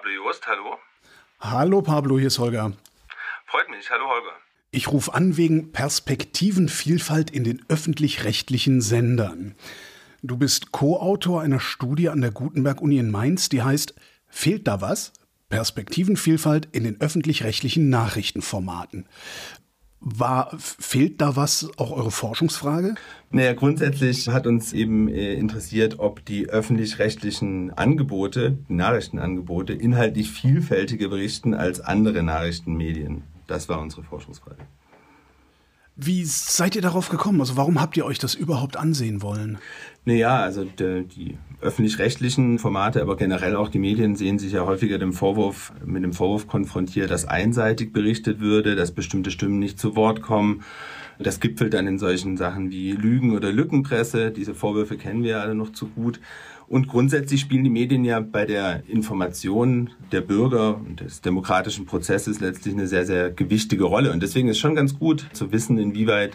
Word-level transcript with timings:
Pablo 0.00 0.12
Jost, 0.14 0.46
hallo. 0.46 0.78
Hallo 1.40 1.82
Pablo, 1.82 2.18
hier 2.18 2.28
ist 2.28 2.38
Holger. 2.38 2.72
Freut 3.44 3.68
mich, 3.68 3.90
hallo 3.90 4.08
Holger. 4.08 4.34
Ich 4.70 4.88
rufe 4.88 5.12
an 5.12 5.36
wegen 5.36 5.72
Perspektivenvielfalt 5.72 7.30
in 7.30 7.44
den 7.44 7.62
öffentlich-rechtlichen 7.68 8.80
Sendern. 8.80 9.56
Du 10.22 10.38
bist 10.38 10.72
Co-Autor 10.72 11.42
einer 11.42 11.60
Studie 11.60 12.08
an 12.08 12.22
der 12.22 12.30
Gutenberg-Uni 12.30 12.96
in 12.96 13.10
Mainz, 13.10 13.50
die 13.50 13.60
heißt 13.62 13.94
Fehlt 14.26 14.66
da 14.66 14.80
was? 14.80 15.12
Perspektivenvielfalt 15.50 16.68
in 16.72 16.84
den 16.84 16.98
öffentlich-rechtlichen 16.98 17.90
Nachrichtenformaten. 17.90 19.06
War, 20.00 20.50
fehlt 20.58 21.20
da 21.20 21.36
was, 21.36 21.68
auch 21.76 21.90
eure 21.90 22.10
Forschungsfrage? 22.10 22.94
Naja, 23.30 23.52
grundsätzlich 23.52 24.28
hat 24.28 24.46
uns 24.46 24.72
eben 24.72 25.08
äh, 25.08 25.34
interessiert, 25.34 25.98
ob 25.98 26.24
die 26.24 26.48
öffentlich-rechtlichen 26.48 27.70
Angebote, 27.70 28.58
die 28.68 28.74
Nachrichtenangebote, 28.74 29.74
inhaltlich 29.74 30.30
vielfältiger 30.30 31.08
berichten 31.08 31.52
als 31.52 31.80
andere 31.80 32.22
Nachrichtenmedien. 32.22 33.24
Das 33.46 33.68
war 33.68 33.80
unsere 33.80 34.02
Forschungsfrage. 34.02 34.62
Wie 36.02 36.24
seid 36.24 36.76
ihr 36.76 36.82
darauf 36.82 37.10
gekommen? 37.10 37.40
Also 37.40 37.58
warum 37.58 37.78
habt 37.78 37.94
ihr 37.96 38.06
euch 38.06 38.18
das 38.18 38.34
überhaupt 38.34 38.76
ansehen 38.76 39.20
wollen? 39.20 39.58
Naja, 40.06 40.38
also 40.38 40.64
die, 40.64 41.04
die 41.04 41.38
öffentlich-rechtlichen 41.60 42.58
Formate, 42.58 43.02
aber 43.02 43.16
generell 43.16 43.54
auch 43.54 43.68
die 43.68 43.78
Medien 43.78 44.16
sehen 44.16 44.38
sich 44.38 44.52
ja 44.52 44.64
häufiger 44.64 44.98
dem 44.98 45.12
Vorwurf, 45.12 45.74
mit 45.84 46.02
dem 46.02 46.14
Vorwurf 46.14 46.46
konfrontiert, 46.46 47.10
dass 47.10 47.26
einseitig 47.26 47.92
berichtet 47.92 48.40
würde, 48.40 48.76
dass 48.76 48.92
bestimmte 48.92 49.30
Stimmen 49.30 49.58
nicht 49.58 49.78
zu 49.78 49.94
Wort 49.94 50.22
kommen. 50.22 50.62
Das 51.18 51.38
gipfelt 51.38 51.74
dann 51.74 51.86
in 51.86 51.98
solchen 51.98 52.38
Sachen 52.38 52.70
wie 52.70 52.92
Lügen 52.92 53.36
oder 53.36 53.52
Lückenpresse. 53.52 54.30
Diese 54.30 54.54
Vorwürfe 54.54 54.96
kennen 54.96 55.22
wir 55.22 55.42
alle 55.42 55.54
noch 55.54 55.70
zu 55.70 55.88
gut. 55.88 56.18
Und 56.70 56.86
grundsätzlich 56.86 57.40
spielen 57.40 57.64
die 57.64 57.70
Medien 57.70 58.04
ja 58.04 58.20
bei 58.20 58.46
der 58.46 58.88
Information 58.88 59.90
der 60.12 60.20
Bürger 60.20 60.76
und 60.76 61.00
des 61.00 61.20
demokratischen 61.20 61.84
Prozesses 61.84 62.38
letztlich 62.38 62.74
eine 62.74 62.86
sehr, 62.86 63.04
sehr 63.04 63.32
gewichtige 63.32 63.82
Rolle. 63.82 64.12
Und 64.12 64.22
deswegen 64.22 64.46
ist 64.46 64.60
schon 64.60 64.76
ganz 64.76 64.96
gut 64.96 65.26
zu 65.32 65.50
wissen, 65.50 65.78
inwieweit 65.78 66.30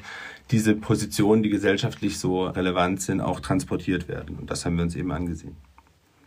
diese 0.51 0.75
Positionen, 0.75 1.41
die 1.41 1.47
gesellschaftlich 1.47 2.19
so 2.19 2.47
relevant 2.47 3.01
sind, 3.01 3.21
auch 3.21 3.39
transportiert 3.39 4.09
werden. 4.09 4.35
Und 4.37 4.51
das 4.51 4.65
haben 4.65 4.75
wir 4.75 4.83
uns 4.83 4.97
eben 4.97 5.13
angesehen. 5.13 5.55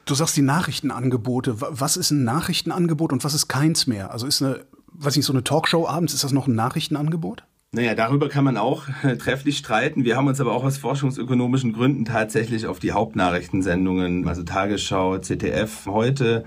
Du 0.06 0.15
sagst 0.15 0.39
die 0.39 0.43
Nachrichtenangebote. 0.43 1.61
Was 1.61 1.98
ist 1.98 2.11
ein 2.11 2.25
Nachrichtenangebot 2.25 3.12
und 3.12 3.25
was 3.25 3.34
ist 3.34 3.48
keins 3.48 3.87
mehr? 3.87 4.11
Also 4.11 4.27
ist 4.27 4.41
eine, 4.43 4.65
weiß 4.95 5.17
nicht, 5.17 5.27
so 5.27 5.34
eine 5.34 5.45
Talkshow 5.45 5.87
abends, 5.87 6.15
ist 6.15 6.25
das 6.25 6.33
noch 6.33 6.47
ein 6.47 6.55
Nachrichtenangebot? 6.55 7.45
Naja, 7.70 7.94
darüber 7.94 8.30
kann 8.30 8.44
man 8.44 8.56
auch 8.56 8.88
äh, 9.02 9.19
trefflich 9.19 9.58
streiten. 9.58 10.05
Wir 10.05 10.16
haben 10.16 10.27
uns 10.27 10.41
aber 10.41 10.52
auch 10.52 10.64
aus 10.64 10.78
forschungsökonomischen 10.78 11.75
Gründen 11.75 12.06
tatsächlich 12.06 12.66
auf 12.66 12.78
die 12.78 12.92
Hauptnachrichtensendungen, 12.92 14.27
also 14.27 14.42
Tagesschau, 14.42 15.19
ZDF 15.19 15.84
heute, 15.84 16.44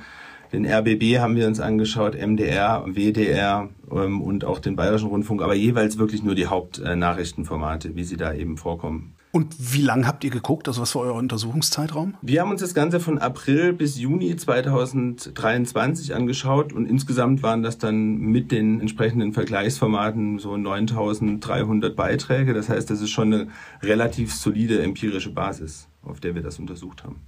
den 0.51 0.65
RBB 0.65 1.19
haben 1.19 1.35
wir 1.35 1.45
uns 1.45 1.59
angeschaut, 1.59 2.15
MDR, 2.15 2.85
WDR 2.87 3.69
ähm, 3.91 4.19
und 4.19 4.45
auch 4.45 4.57
den 4.57 4.75
Bayerischen 4.75 5.09
Rundfunk, 5.09 5.43
aber 5.43 5.53
jeweils 5.53 5.99
wirklich 5.99 6.23
nur 6.23 6.33
die 6.33 6.47
Hauptnachrichtenformate, 6.47 7.95
wie 7.95 8.03
sie 8.03 8.17
da 8.17 8.33
eben 8.33 8.57
vorkommen. 8.57 9.13
Und 9.31 9.55
wie 9.73 9.81
lange 9.81 10.07
habt 10.07 10.23
ihr 10.25 10.29
geguckt? 10.29 10.67
Also 10.67 10.81
was 10.81 10.93
war 10.93 11.03
euer 11.03 11.15
Untersuchungszeitraum? 11.15 12.15
Wir 12.21 12.41
haben 12.41 12.51
uns 12.51 12.59
das 12.59 12.73
Ganze 12.73 12.99
von 12.99 13.17
April 13.17 13.71
bis 13.71 13.97
Juni 13.97 14.35
2023 14.35 16.13
angeschaut 16.13 16.73
und 16.73 16.85
insgesamt 16.85 17.41
waren 17.41 17.63
das 17.63 17.77
dann 17.77 18.17
mit 18.17 18.51
den 18.51 18.81
entsprechenden 18.81 19.31
Vergleichsformaten 19.31 20.39
so 20.39 20.57
9300 20.57 21.95
Beiträge. 21.95 22.53
Das 22.53 22.67
heißt, 22.67 22.89
das 22.89 22.99
ist 22.99 23.11
schon 23.11 23.33
eine 23.33 23.47
relativ 23.81 24.33
solide 24.33 24.81
empirische 24.81 25.31
Basis, 25.31 25.87
auf 26.03 26.19
der 26.19 26.35
wir 26.35 26.41
das 26.41 26.59
untersucht 26.59 27.05
haben. 27.05 27.21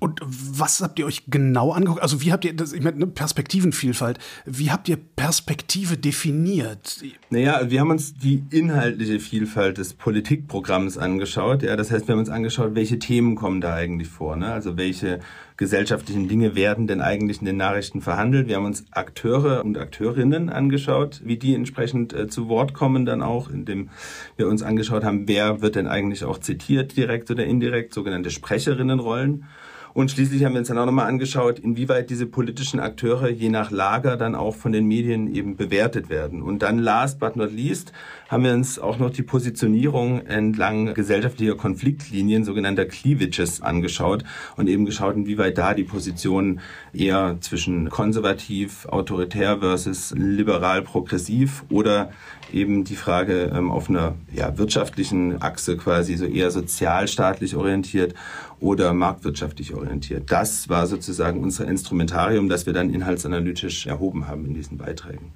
Und 0.00 0.18
was 0.22 0.80
habt 0.80 0.98
ihr 0.98 1.04
euch 1.04 1.24
genau 1.28 1.72
angeguckt? 1.72 2.02
Also 2.02 2.22
wie 2.22 2.32
habt 2.32 2.46
ihr, 2.46 2.56
das, 2.56 2.72
ich 2.72 2.82
meine, 2.82 3.06
Perspektivenvielfalt, 3.06 4.18
wie 4.46 4.70
habt 4.70 4.88
ihr 4.88 4.96
Perspektive 4.96 5.98
definiert? 5.98 7.02
Naja, 7.28 7.70
wir 7.70 7.80
haben 7.80 7.90
uns 7.90 8.14
die 8.14 8.42
inhaltliche 8.50 9.20
Vielfalt 9.20 9.76
des 9.76 9.92
Politikprogramms 9.92 10.96
angeschaut. 10.96 11.62
Ja, 11.62 11.76
das 11.76 11.90
heißt, 11.90 12.08
wir 12.08 12.14
haben 12.14 12.20
uns 12.20 12.30
angeschaut, 12.30 12.74
welche 12.74 12.98
Themen 12.98 13.36
kommen 13.36 13.60
da 13.60 13.74
eigentlich 13.74 14.08
vor. 14.08 14.36
Ne? 14.36 14.50
Also 14.50 14.78
welche 14.78 15.20
gesellschaftlichen 15.58 16.26
Dinge 16.26 16.54
werden 16.54 16.86
denn 16.86 17.02
eigentlich 17.02 17.40
in 17.40 17.44
den 17.44 17.58
Nachrichten 17.58 18.00
verhandelt. 18.00 18.48
Wir 18.48 18.56
haben 18.56 18.64
uns 18.64 18.86
Akteure 18.92 19.62
und 19.62 19.76
Akteurinnen 19.76 20.48
angeschaut, 20.48 21.20
wie 21.22 21.36
die 21.36 21.54
entsprechend 21.54 22.14
äh, 22.14 22.28
zu 22.28 22.48
Wort 22.48 22.72
kommen 22.72 23.04
dann 23.04 23.20
auch, 23.20 23.50
indem 23.50 23.90
wir 24.38 24.48
uns 24.48 24.62
angeschaut 24.62 25.04
haben, 25.04 25.28
wer 25.28 25.60
wird 25.60 25.74
denn 25.74 25.86
eigentlich 25.86 26.24
auch 26.24 26.38
zitiert, 26.38 26.96
direkt 26.96 27.30
oder 27.30 27.44
indirekt, 27.44 27.92
sogenannte 27.92 28.30
Sprecherinnenrollen. 28.30 29.44
Und 29.92 30.10
schließlich 30.10 30.44
haben 30.44 30.52
wir 30.52 30.60
uns 30.60 30.68
dann 30.68 30.78
auch 30.78 30.86
nochmal 30.86 31.06
angeschaut, 31.06 31.58
inwieweit 31.58 32.10
diese 32.10 32.26
politischen 32.26 32.80
Akteure 32.80 33.28
je 33.28 33.48
nach 33.48 33.70
Lager 33.70 34.16
dann 34.16 34.34
auch 34.34 34.54
von 34.54 34.72
den 34.72 34.86
Medien 34.86 35.34
eben 35.34 35.56
bewertet 35.56 36.08
werden. 36.08 36.42
Und 36.42 36.62
dann 36.62 36.78
last 36.78 37.18
but 37.18 37.36
not 37.36 37.52
least 37.52 37.92
haben 38.28 38.44
wir 38.44 38.52
uns 38.52 38.78
auch 38.78 38.98
noch 38.98 39.10
die 39.10 39.22
Positionierung 39.22 40.24
entlang 40.26 40.94
gesellschaftlicher 40.94 41.56
Konfliktlinien, 41.56 42.44
sogenannter 42.44 42.84
Cleavages, 42.84 43.62
angeschaut 43.62 44.24
und 44.56 44.68
eben 44.68 44.84
geschaut, 44.84 45.16
inwieweit 45.16 45.58
da 45.58 45.74
die 45.74 45.84
Positionen 45.84 46.60
eher 46.92 47.38
zwischen 47.40 47.90
konservativ, 47.90 48.86
autoritär 48.86 49.58
versus 49.58 50.14
liberal, 50.16 50.82
progressiv 50.82 51.64
oder 51.70 52.12
eben 52.54 52.84
die 52.84 52.96
Frage 52.96 53.52
ähm, 53.54 53.70
auf 53.70 53.88
einer 53.88 54.14
ja, 54.32 54.56
wirtschaftlichen 54.58 55.40
Achse 55.42 55.76
quasi 55.76 56.16
so 56.16 56.24
eher 56.24 56.50
sozialstaatlich 56.50 57.56
orientiert 57.56 58.14
oder 58.60 58.92
marktwirtschaftlich 58.92 59.74
orientiert. 59.74 60.30
Das 60.30 60.68
war 60.68 60.86
sozusagen 60.86 61.42
unser 61.42 61.66
Instrumentarium, 61.66 62.48
das 62.48 62.66
wir 62.66 62.72
dann 62.72 62.90
inhaltsanalytisch 62.90 63.86
erhoben 63.86 64.28
haben 64.28 64.46
in 64.46 64.54
diesen 64.54 64.78
Beiträgen. 64.78 65.32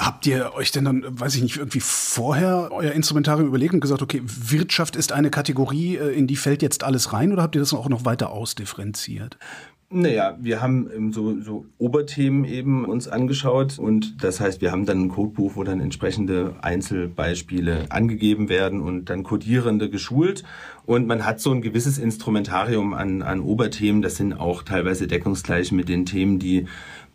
Habt 0.00 0.26
ihr 0.26 0.54
euch 0.54 0.72
denn 0.72 0.86
dann, 0.86 1.04
weiß 1.06 1.34
ich 1.34 1.42
nicht, 1.42 1.58
irgendwie 1.58 1.80
vorher 1.80 2.70
euer 2.72 2.92
Instrumentarium 2.92 3.46
überlegt 3.46 3.74
und 3.74 3.80
gesagt, 3.80 4.00
okay, 4.00 4.22
Wirtschaft 4.24 4.96
ist 4.96 5.12
eine 5.12 5.30
Kategorie, 5.30 5.96
äh, 5.96 6.16
in 6.16 6.26
die 6.26 6.36
fällt 6.36 6.62
jetzt 6.62 6.84
alles 6.84 7.12
rein 7.12 7.32
oder 7.32 7.42
habt 7.42 7.54
ihr 7.54 7.60
das 7.60 7.74
auch 7.74 7.88
noch 7.88 8.06
weiter 8.06 8.30
ausdifferenziert? 8.30 9.36
Naja, 9.92 10.36
wir 10.40 10.62
haben 10.62 10.88
ähm, 10.94 11.12
so, 11.12 11.40
so 11.40 11.66
Oberthemen 11.78 12.44
eben 12.44 12.84
uns 12.84 13.08
angeschaut 13.08 13.76
und 13.76 14.22
das 14.22 14.38
heißt, 14.38 14.60
wir 14.60 14.70
haben 14.70 14.86
dann 14.86 15.02
ein 15.02 15.08
Codebuch, 15.08 15.56
wo 15.56 15.64
dann 15.64 15.80
entsprechende 15.80 16.54
Einzelbeispiele 16.62 17.86
angegeben 17.88 18.48
werden 18.48 18.82
und 18.82 19.10
dann 19.10 19.24
Codierende 19.24 19.90
geschult 19.90 20.44
und 20.86 21.08
man 21.08 21.26
hat 21.26 21.40
so 21.40 21.50
ein 21.50 21.60
gewisses 21.60 21.98
Instrumentarium 21.98 22.94
an, 22.94 23.22
an 23.22 23.40
Oberthemen, 23.40 24.00
das 24.00 24.14
sind 24.14 24.34
auch 24.34 24.62
teilweise 24.62 25.08
deckungsgleich 25.08 25.72
mit 25.72 25.88
den 25.88 26.06
Themen, 26.06 26.38
die 26.38 26.66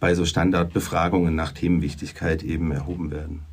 bei 0.02 0.14
so 0.14 0.25
Standardbefragungen 0.25 1.34
nach 1.34 1.53
Themenwichtigkeit 1.53 2.44
eben 2.44 2.74
erhoben 2.74 3.09
werden. 3.09 3.44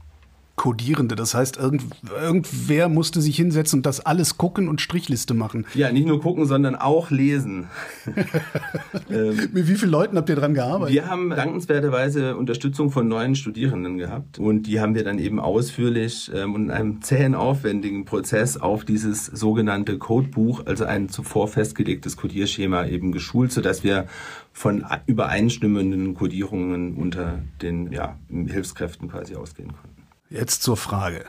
Codierende. 0.62 1.16
Das 1.16 1.34
heißt, 1.34 1.56
irgend, 1.56 1.82
irgendwer 2.08 2.88
musste 2.88 3.20
sich 3.20 3.34
hinsetzen 3.34 3.80
und 3.80 3.82
das 3.86 3.98
alles 3.98 4.38
gucken 4.38 4.68
und 4.68 4.80
Strichliste 4.80 5.34
machen. 5.34 5.66
Ja, 5.74 5.90
nicht 5.90 6.06
nur 6.06 6.20
gucken, 6.20 6.46
sondern 6.46 6.76
auch 6.76 7.10
lesen. 7.10 7.66
ähm, 9.10 9.48
Mit 9.52 9.66
wie 9.66 9.74
vielen 9.74 9.90
Leuten 9.90 10.16
habt 10.16 10.28
ihr 10.28 10.36
dran 10.36 10.54
gearbeitet? 10.54 10.94
Wir 10.94 11.10
haben 11.10 11.30
dankenswerterweise 11.30 12.36
Unterstützung 12.36 12.92
von 12.92 13.08
neuen 13.08 13.34
Studierenden 13.34 13.98
gehabt 13.98 14.38
und 14.38 14.68
die 14.68 14.78
haben 14.78 14.94
wir 14.94 15.02
dann 15.02 15.18
eben 15.18 15.40
ausführlich 15.40 16.30
ähm, 16.32 16.54
und 16.54 16.66
in 16.66 16.70
einem 16.70 17.02
zähen, 17.02 17.34
aufwendigen 17.34 18.04
Prozess 18.04 18.56
auf 18.56 18.84
dieses 18.84 19.26
sogenannte 19.26 19.98
Codebuch, 19.98 20.64
also 20.66 20.84
ein 20.84 21.08
zuvor 21.08 21.48
festgelegtes 21.48 22.16
Codierschema 22.16 22.86
eben 22.86 23.10
geschult, 23.10 23.50
sodass 23.50 23.82
wir 23.82 24.06
von 24.52 24.86
übereinstimmenden 25.06 26.14
Codierungen 26.14 26.94
unter 26.94 27.40
den 27.62 27.90
ja, 27.90 28.16
Hilfskräften 28.30 29.08
quasi 29.10 29.34
ausgehen 29.34 29.72
konnten. 29.72 29.91
Jetzt 30.32 30.62
zur 30.62 30.76
Frage. 30.76 31.26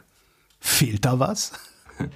Fehlt 0.60 1.06
da 1.06 1.20
was? 1.20 1.52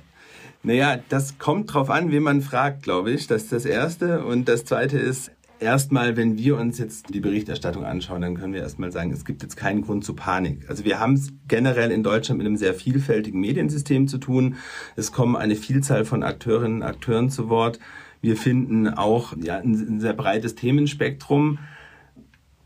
Naja, 0.64 1.00
das 1.08 1.38
kommt 1.38 1.74
drauf 1.74 1.90
an, 1.90 2.12
wen 2.12 2.24
man 2.24 2.42
fragt, 2.42 2.84
glaube 2.84 3.12
ich. 3.12 3.28
Das 3.28 3.44
ist 3.44 3.54
das 3.54 3.64
Erste. 3.64 4.26
Und 4.26 4.50
das 4.50 4.66
Zweite 4.66 4.98
ist, 4.98 5.32
erstmal, 5.60 6.18
wenn 6.18 6.38
wir 6.38 6.58
uns 6.58 6.78
jetzt 6.78 7.14
die 7.14 7.22
Berichterstattung 7.22 7.86
anschauen, 7.86 8.22
dann 8.22 8.36
können 8.36 8.54
wir 8.54 8.62
erstmal 8.62 8.92
sagen, 8.92 9.14
es 9.14 9.24
gibt 9.24 9.44
jetzt 9.44 9.56
keinen 9.56 9.84
Grund 9.84 10.04
zu 10.04 10.14
Panik. 10.14 10.70
Also 10.70 10.84
wir 10.84 11.00
haben 11.00 11.14
es 11.14 11.30
generell 11.48 11.92
in 11.92 12.04
Deutschland 12.04 12.40
mit 12.40 12.48
einem 12.48 12.58
sehr 12.58 12.74
vielfältigen 12.74 13.40
Mediensystem 13.40 14.10
zu 14.10 14.18
tun. 14.18 14.56
Es 14.98 15.14
kommen 15.14 15.38
eine 15.38 15.56
Vielzahl 15.56 16.04
von 16.04 16.24
Akteurinnen 16.24 16.82
und 16.82 16.88
Akteuren 16.88 17.30
zu 17.30 17.48
Wort. 17.50 17.80
Wir 18.20 18.36
finden 18.36 18.90
auch 18.90 19.38
ja, 19.38 19.58
ein 19.58 20.02
sehr 20.02 20.14
breites 20.14 20.56
Themenspektrum. 20.56 21.60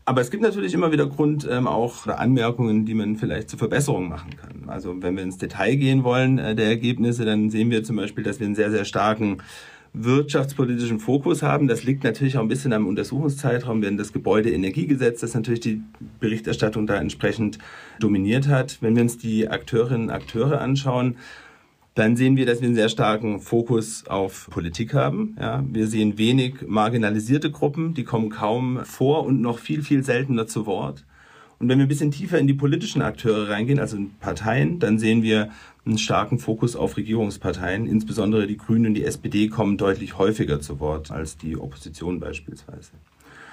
Aber 0.04 0.20
es 0.20 0.30
gibt 0.30 0.42
natürlich 0.42 0.74
immer 0.74 0.90
wieder 0.90 1.06
Grund 1.06 1.46
ähm, 1.48 1.68
auch 1.68 2.06
Anmerkungen, 2.08 2.84
die 2.84 2.94
man 2.94 3.16
vielleicht 3.16 3.48
zur 3.48 3.58
Verbesserung 3.58 4.08
machen 4.08 4.36
kann. 4.36 4.68
Also 4.68 5.00
wenn 5.00 5.16
wir 5.16 5.22
ins 5.22 5.38
Detail 5.38 5.76
gehen 5.76 6.02
wollen 6.02 6.38
äh, 6.38 6.56
der 6.56 6.66
Ergebnisse, 6.66 7.24
dann 7.24 7.50
sehen 7.50 7.70
wir 7.70 7.84
zum 7.84 7.96
Beispiel, 7.96 8.24
dass 8.24 8.40
wir 8.40 8.46
einen 8.46 8.56
sehr, 8.56 8.70
sehr 8.70 8.84
starken 8.84 9.38
wirtschaftspolitischen 9.94 10.98
Fokus 10.98 11.42
haben. 11.42 11.68
Das 11.68 11.84
liegt 11.84 12.02
natürlich 12.02 12.36
auch 12.36 12.42
ein 12.42 12.48
bisschen 12.48 12.72
am 12.72 12.86
Untersuchungszeitraum, 12.86 13.82
wenn 13.82 13.96
das 13.96 14.12
Gebäudeenergiegesetz, 14.12 15.20
das 15.20 15.34
natürlich 15.34 15.60
die 15.60 15.82
Berichterstattung 16.18 16.86
da 16.86 16.96
entsprechend 16.96 17.58
dominiert 18.00 18.48
hat. 18.48 18.78
Wenn 18.80 18.96
wir 18.96 19.02
uns 19.02 19.18
die 19.18 19.48
Akteurinnen 19.48 20.08
und 20.08 20.10
Akteure 20.10 20.60
anschauen, 20.60 21.16
dann 21.94 22.16
sehen 22.16 22.36
wir, 22.36 22.46
dass 22.46 22.60
wir 22.60 22.66
einen 22.66 22.74
sehr 22.74 22.88
starken 22.88 23.40
Fokus 23.40 24.06
auf 24.06 24.48
Politik 24.50 24.94
haben. 24.94 25.36
Ja, 25.38 25.62
wir 25.66 25.86
sehen 25.86 26.16
wenig 26.16 26.66
marginalisierte 26.66 27.50
Gruppen, 27.50 27.92
die 27.92 28.04
kommen 28.04 28.30
kaum 28.30 28.80
vor 28.84 29.24
und 29.24 29.40
noch 29.42 29.58
viel, 29.58 29.82
viel 29.82 30.02
seltener 30.02 30.46
zu 30.46 30.64
Wort. 30.64 31.04
Und 31.58 31.68
wenn 31.68 31.78
wir 31.78 31.84
ein 31.84 31.88
bisschen 31.88 32.10
tiefer 32.10 32.38
in 32.38 32.48
die 32.48 32.54
politischen 32.54 33.02
Akteure 33.02 33.48
reingehen, 33.48 33.78
also 33.78 33.96
in 33.96 34.10
Parteien, 34.18 34.80
dann 34.80 34.98
sehen 34.98 35.22
wir 35.22 35.50
einen 35.84 35.98
starken 35.98 36.38
Fokus 36.38 36.74
auf 36.74 36.96
Regierungsparteien. 36.96 37.86
Insbesondere 37.86 38.46
die 38.46 38.56
Grünen 38.56 38.86
und 38.86 38.94
die 38.94 39.04
SPD 39.04 39.48
kommen 39.48 39.76
deutlich 39.76 40.18
häufiger 40.18 40.60
zu 40.60 40.80
Wort 40.80 41.10
als 41.10 41.36
die 41.36 41.56
Opposition 41.56 42.18
beispielsweise. 42.18 42.92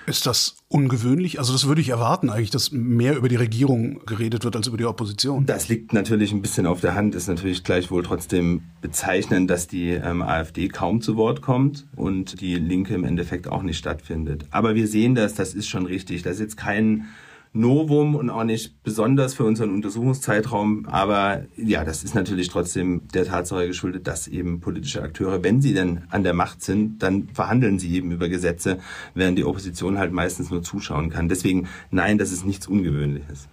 Ist 0.09 0.25
das 0.25 0.55
ungewöhnlich? 0.69 1.37
Also 1.37 1.53
das 1.53 1.67
würde 1.67 1.81
ich 1.81 1.89
erwarten 1.89 2.31
eigentlich, 2.31 2.49
dass 2.49 2.71
mehr 2.71 3.15
über 3.15 3.29
die 3.29 3.35
Regierung 3.35 4.03
geredet 4.07 4.43
wird 4.43 4.55
als 4.55 4.65
über 4.65 4.77
die 4.77 4.85
Opposition. 4.85 5.45
Das 5.45 5.69
liegt 5.69 5.93
natürlich 5.93 6.31
ein 6.31 6.41
bisschen 6.41 6.65
auf 6.65 6.81
der 6.81 6.95
Hand, 6.95 7.13
ist 7.13 7.27
natürlich 7.27 7.63
gleichwohl 7.63 8.01
trotzdem 8.01 8.63
bezeichnend, 8.81 9.51
dass 9.51 9.67
die 9.67 9.91
ähm, 9.91 10.23
AfD 10.23 10.67
kaum 10.67 11.01
zu 11.01 11.15
Wort 11.15 11.43
kommt 11.43 11.85
und 11.95 12.41
die 12.41 12.55
Linke 12.55 12.95
im 12.95 13.03
Endeffekt 13.03 13.47
auch 13.47 13.61
nicht 13.61 13.77
stattfindet. 13.77 14.45
Aber 14.49 14.73
wir 14.73 14.87
sehen 14.87 15.13
das, 15.13 15.35
das 15.35 15.53
ist 15.53 15.67
schon 15.67 15.85
richtig. 15.85 16.23
Das 16.23 16.33
ist 16.33 16.39
jetzt 16.39 16.57
kein 16.57 17.05
Novum 17.51 18.15
und 18.15 18.29
auch 18.29 18.43
nicht 18.43 18.83
besonders 18.83 19.33
für 19.33 19.43
unseren 19.43 19.73
Untersuchungszeitraum. 19.73 20.85
Aber 20.85 21.45
ja, 21.57 21.83
das 21.83 22.03
ist 22.03 22.15
natürlich 22.15 22.49
trotzdem 22.49 23.07
der 23.13 23.25
Tatsache 23.25 23.67
geschuldet, 23.67 24.07
dass 24.07 24.27
eben 24.27 24.59
politische 24.59 25.01
Akteure, 25.01 25.43
wenn 25.43 25.61
sie 25.61 25.73
denn 25.73 26.03
an 26.09 26.23
der 26.23 26.33
Macht 26.33 26.61
sind, 26.63 27.01
dann 27.01 27.27
verhandeln 27.33 27.79
sie 27.79 27.93
eben 27.95 28.11
über 28.11 28.29
Gesetze, 28.29 28.79
während 29.15 29.37
die 29.37 29.45
Opposition 29.45 29.97
halt 29.97 30.11
meistens 30.11 30.51
nur 30.51 30.61
zuschauen 30.61 31.09
kann. 31.09 31.29
Deswegen, 31.29 31.67
nein, 31.91 32.17
das 32.17 32.31
ist 32.31 32.45
nichts 32.45 32.67
Ungewöhnliches. 32.67 33.47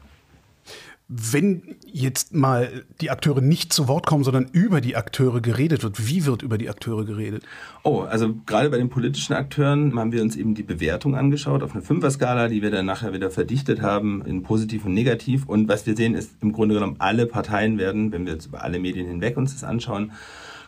Wenn 1.08 1.76
jetzt 1.86 2.34
mal 2.34 2.84
die 3.00 3.10
Akteure 3.10 3.40
nicht 3.40 3.72
zu 3.72 3.86
Wort 3.86 4.06
kommen, 4.06 4.24
sondern 4.24 4.48
über 4.50 4.80
die 4.80 4.96
Akteure 4.96 5.40
geredet 5.40 5.84
wird, 5.84 6.08
wie 6.08 6.26
wird 6.26 6.42
über 6.42 6.58
die 6.58 6.68
Akteure 6.68 7.04
geredet? 7.04 7.44
Oh, 7.84 8.00
also 8.00 8.34
gerade 8.44 8.70
bei 8.70 8.76
den 8.76 8.88
politischen 8.88 9.32
Akteuren 9.34 9.96
haben 9.96 10.10
wir 10.10 10.20
uns 10.20 10.34
eben 10.34 10.56
die 10.56 10.64
Bewertung 10.64 11.14
angeschaut 11.14 11.62
auf 11.62 11.74
einer 11.74 11.84
Fünfer-Skala, 11.84 12.48
die 12.48 12.60
wir 12.60 12.72
dann 12.72 12.86
nachher 12.86 13.12
wieder 13.12 13.30
verdichtet 13.30 13.82
haben 13.82 14.24
in 14.26 14.42
positiv 14.42 14.84
und 14.84 14.94
negativ. 14.94 15.46
Und 15.46 15.68
was 15.68 15.86
wir 15.86 15.94
sehen, 15.94 16.14
ist 16.14 16.32
im 16.42 16.50
Grunde 16.50 16.74
genommen 16.74 16.96
alle 16.98 17.26
Parteien 17.26 17.78
werden, 17.78 18.10
wenn 18.10 18.26
wir 18.26 18.32
jetzt 18.32 18.46
über 18.46 18.64
alle 18.64 18.80
Medien 18.80 19.06
hinweg 19.06 19.36
uns 19.36 19.52
das 19.52 19.62
anschauen, 19.62 20.10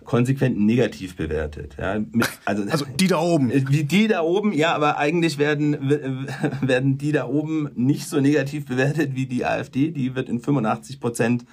konsequent 0.08 0.58
negativ 0.58 1.16
bewertet. 1.16 1.76
Ja, 1.78 1.98
mit, 1.98 2.26
also, 2.46 2.62
also 2.70 2.86
die 2.98 3.08
da 3.08 3.18
oben. 3.18 3.50
Die, 3.70 3.84
die 3.84 4.08
da 4.08 4.22
oben, 4.22 4.54
ja, 4.54 4.74
aber 4.74 4.96
eigentlich 4.96 5.36
werden, 5.36 5.76
werden 6.62 6.96
die 6.96 7.12
da 7.12 7.26
oben 7.26 7.68
nicht 7.74 8.08
so 8.08 8.18
negativ 8.18 8.64
bewertet 8.64 9.14
wie 9.14 9.26
die 9.26 9.44
AfD. 9.44 9.90
Die 9.90 10.14
wird 10.14 10.30
in 10.30 10.40
85 10.40 10.98
Prozent 10.98 11.44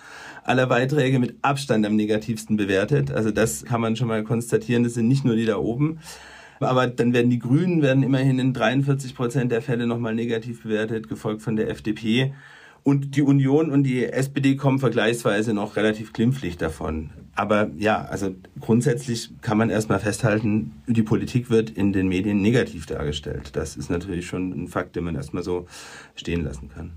aller 0.45 0.67
Beiträge 0.67 1.19
mit 1.19 1.35
Abstand 1.41 1.85
am 1.85 1.97
negativsten 1.97 2.55
bewertet. 2.55 3.11
Also 3.11 3.29
das 3.29 3.65
kann 3.65 3.81
man 3.81 3.97
schon 3.97 4.07
mal 4.07 4.23
konstatieren. 4.23 4.85
Das 4.85 4.93
sind 4.93 5.09
nicht 5.09 5.25
nur 5.25 5.35
die 5.35 5.45
da 5.45 5.57
oben. 5.57 5.99
Aber 6.61 6.87
dann 6.87 7.11
werden 7.11 7.29
die 7.29 7.39
Grünen 7.39 7.81
werden 7.81 8.03
immerhin 8.03 8.39
in 8.39 8.53
43 8.53 9.15
Prozent 9.15 9.51
der 9.51 9.61
Fälle 9.61 9.85
nochmal 9.85 10.15
negativ 10.15 10.63
bewertet, 10.63 11.09
gefolgt 11.09 11.41
von 11.41 11.57
der 11.57 11.69
FDP. 11.69 12.33
Und 12.87 13.15
die 13.15 13.23
Union 13.23 13.71
und 13.71 13.81
die 13.81 14.05
SPD 14.05 14.55
kommen 14.55 14.77
vergleichsweise 14.77 15.55
noch 15.55 15.75
relativ 15.75 16.13
glimpflich 16.13 16.55
davon. 16.55 17.09
Aber 17.33 17.71
ja, 17.79 18.05
also 18.05 18.35
grundsätzlich 18.59 19.31
kann 19.41 19.57
man 19.57 19.71
erstmal 19.71 19.99
festhalten, 19.99 20.71
die 20.85 21.01
Politik 21.01 21.49
wird 21.49 21.71
in 21.71 21.93
den 21.93 22.07
Medien 22.07 22.43
negativ 22.43 22.85
dargestellt. 22.85 23.55
Das 23.55 23.75
ist 23.75 23.89
natürlich 23.89 24.27
schon 24.27 24.51
ein 24.51 24.67
Fakt, 24.67 24.95
den 24.95 25.03
man 25.03 25.15
erstmal 25.15 25.41
so 25.41 25.65
stehen 26.13 26.43
lassen 26.43 26.69
kann. 26.69 26.91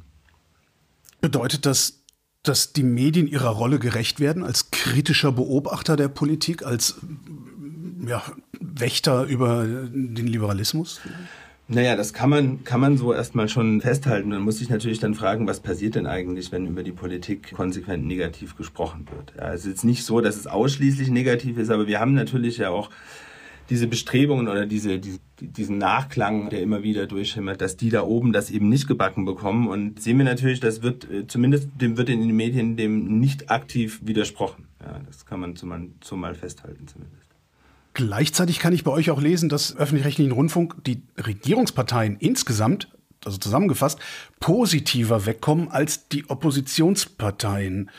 Bedeutet 1.22 1.64
das, 1.64 2.04
dass 2.42 2.74
die 2.74 2.82
Medien 2.82 3.26
ihrer 3.26 3.48
Rolle 3.48 3.78
gerecht 3.78 4.20
werden 4.20 4.44
als 4.44 4.70
kritischer 4.70 5.32
Beobachter 5.32 5.96
der 5.96 6.08
Politik, 6.08 6.66
als 6.66 6.96
ja, 8.06 8.22
Wächter 8.60 9.24
über 9.24 9.64
den 9.64 10.26
Liberalismus? 10.26 11.00
Naja, 11.70 11.96
das 11.96 12.14
kann 12.14 12.30
man, 12.30 12.64
kann 12.64 12.80
man 12.80 12.96
so 12.96 13.12
erstmal 13.12 13.46
schon 13.50 13.82
festhalten. 13.82 14.30
Man 14.30 14.40
muss 14.40 14.58
sich 14.58 14.70
natürlich 14.70 15.00
dann 15.00 15.14
fragen, 15.14 15.46
was 15.46 15.60
passiert 15.60 15.96
denn 15.96 16.06
eigentlich, 16.06 16.50
wenn 16.50 16.66
über 16.66 16.82
die 16.82 16.92
Politik 16.92 17.52
konsequent 17.52 18.06
negativ 18.06 18.56
gesprochen 18.56 19.06
wird. 19.14 19.34
Ja, 19.36 19.52
es 19.52 19.66
ist 19.66 19.84
nicht 19.84 20.04
so, 20.04 20.22
dass 20.22 20.36
es 20.36 20.46
ausschließlich 20.46 21.10
negativ 21.10 21.58
ist, 21.58 21.68
aber 21.68 21.86
wir 21.86 22.00
haben 22.00 22.14
natürlich 22.14 22.56
ja 22.56 22.70
auch 22.70 22.90
diese 23.68 23.86
Bestrebungen 23.86 24.48
oder 24.48 24.64
diese, 24.64 24.98
die, 24.98 25.18
diesen 25.40 25.76
Nachklang, 25.76 26.48
der 26.48 26.62
immer 26.62 26.82
wieder 26.82 27.06
durchschimmert, 27.06 27.60
dass 27.60 27.76
die 27.76 27.90
da 27.90 28.02
oben 28.02 28.32
das 28.32 28.50
eben 28.50 28.70
nicht 28.70 28.88
gebacken 28.88 29.26
bekommen. 29.26 29.68
Und 29.68 30.00
sehen 30.00 30.16
wir 30.16 30.24
natürlich, 30.24 30.60
das 30.60 30.80
wird 30.80 31.10
äh, 31.10 31.26
zumindest 31.26 31.68
dem 31.78 31.98
wird 31.98 32.08
in 32.08 32.20
den 32.20 32.34
Medien 32.34 32.78
dem 32.78 33.20
nicht 33.20 33.50
aktiv 33.50 34.00
widersprochen. 34.02 34.68
Ja, 34.80 35.00
das 35.06 35.26
kann 35.26 35.40
man 35.40 35.54
zumal, 35.54 35.88
zumal 36.00 36.34
festhalten 36.34 36.86
zumindest. 36.88 37.27
Gleichzeitig 37.98 38.60
kann 38.60 38.72
ich 38.72 38.84
bei 38.84 38.92
euch 38.92 39.10
auch 39.10 39.20
lesen, 39.20 39.48
dass 39.48 39.76
öffentlich-rechtlichen 39.76 40.30
Rundfunk 40.30 40.84
die 40.84 41.02
Regierungsparteien 41.16 42.16
insgesamt, 42.20 42.86
also 43.24 43.38
zusammengefasst, 43.38 43.98
positiver 44.38 45.26
wegkommen 45.26 45.72
als 45.72 46.06
die 46.06 46.30
Oppositionsparteien. 46.30 47.90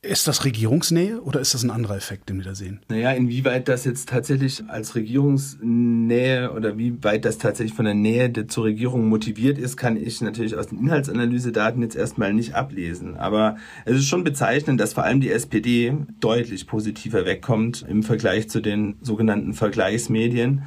Ist 0.00 0.28
das 0.28 0.44
Regierungsnähe 0.44 1.20
oder 1.20 1.40
ist 1.40 1.54
das 1.54 1.64
ein 1.64 1.72
anderer 1.72 1.96
Effekt, 1.96 2.28
den 2.28 2.36
wir 2.38 2.44
da 2.44 2.54
sehen? 2.54 2.78
Naja, 2.88 3.10
inwieweit 3.10 3.66
das 3.66 3.84
jetzt 3.84 4.08
tatsächlich 4.08 4.62
als 4.68 4.94
Regierungsnähe 4.94 6.52
oder 6.52 6.78
wie 6.78 7.02
weit 7.02 7.24
das 7.24 7.38
tatsächlich 7.38 7.74
von 7.74 7.84
der 7.84 7.94
Nähe 7.94 8.46
zur 8.46 8.64
Regierung 8.64 9.08
motiviert 9.08 9.58
ist, 9.58 9.76
kann 9.76 9.96
ich 9.96 10.20
natürlich 10.20 10.54
aus 10.54 10.68
den 10.68 10.78
Inhaltsanalysedaten 10.78 11.82
jetzt 11.82 11.96
erstmal 11.96 12.32
nicht 12.32 12.54
ablesen. 12.54 13.16
Aber 13.16 13.56
es 13.86 13.96
ist 13.96 14.06
schon 14.06 14.22
bezeichnend, 14.22 14.80
dass 14.80 14.92
vor 14.92 15.02
allem 15.02 15.20
die 15.20 15.32
SPD 15.32 15.96
deutlich 16.20 16.68
positiver 16.68 17.26
wegkommt 17.26 17.84
im 17.88 18.04
Vergleich 18.04 18.48
zu 18.48 18.60
den 18.60 18.98
sogenannten 19.02 19.52
Vergleichsmedien 19.52 20.62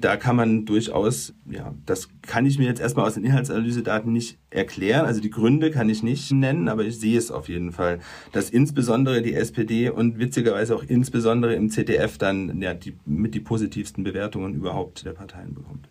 da 0.00 0.16
kann 0.16 0.36
man 0.36 0.66
durchaus, 0.66 1.34
ja, 1.48 1.74
das 1.86 2.08
kann 2.22 2.46
ich 2.46 2.58
mir 2.58 2.66
jetzt 2.66 2.80
erstmal 2.80 3.06
aus 3.06 3.14
den 3.14 3.24
Inhaltsanalysedaten 3.24 4.12
nicht 4.12 4.38
erklären. 4.50 5.06
Also 5.06 5.20
die 5.20 5.30
Gründe 5.30 5.70
kann 5.70 5.88
ich 5.88 6.02
nicht 6.02 6.32
nennen, 6.32 6.68
aber 6.68 6.84
ich 6.84 6.98
sehe 6.98 7.18
es 7.18 7.30
auf 7.30 7.48
jeden 7.48 7.72
Fall, 7.72 8.00
dass 8.32 8.50
insbesondere 8.50 9.22
die 9.22 9.34
SPD 9.34 9.90
und 9.90 10.18
witzigerweise 10.18 10.74
auch 10.74 10.82
insbesondere 10.82 11.54
im 11.54 11.70
ZDF 11.70 12.18
dann 12.18 12.60
ja, 12.60 12.74
die, 12.74 12.96
mit 13.04 13.34
die 13.34 13.40
positivsten 13.40 14.04
Bewertungen 14.04 14.54
überhaupt 14.54 15.04
der 15.04 15.12
Parteien 15.12 15.54
bekommt. 15.54 15.88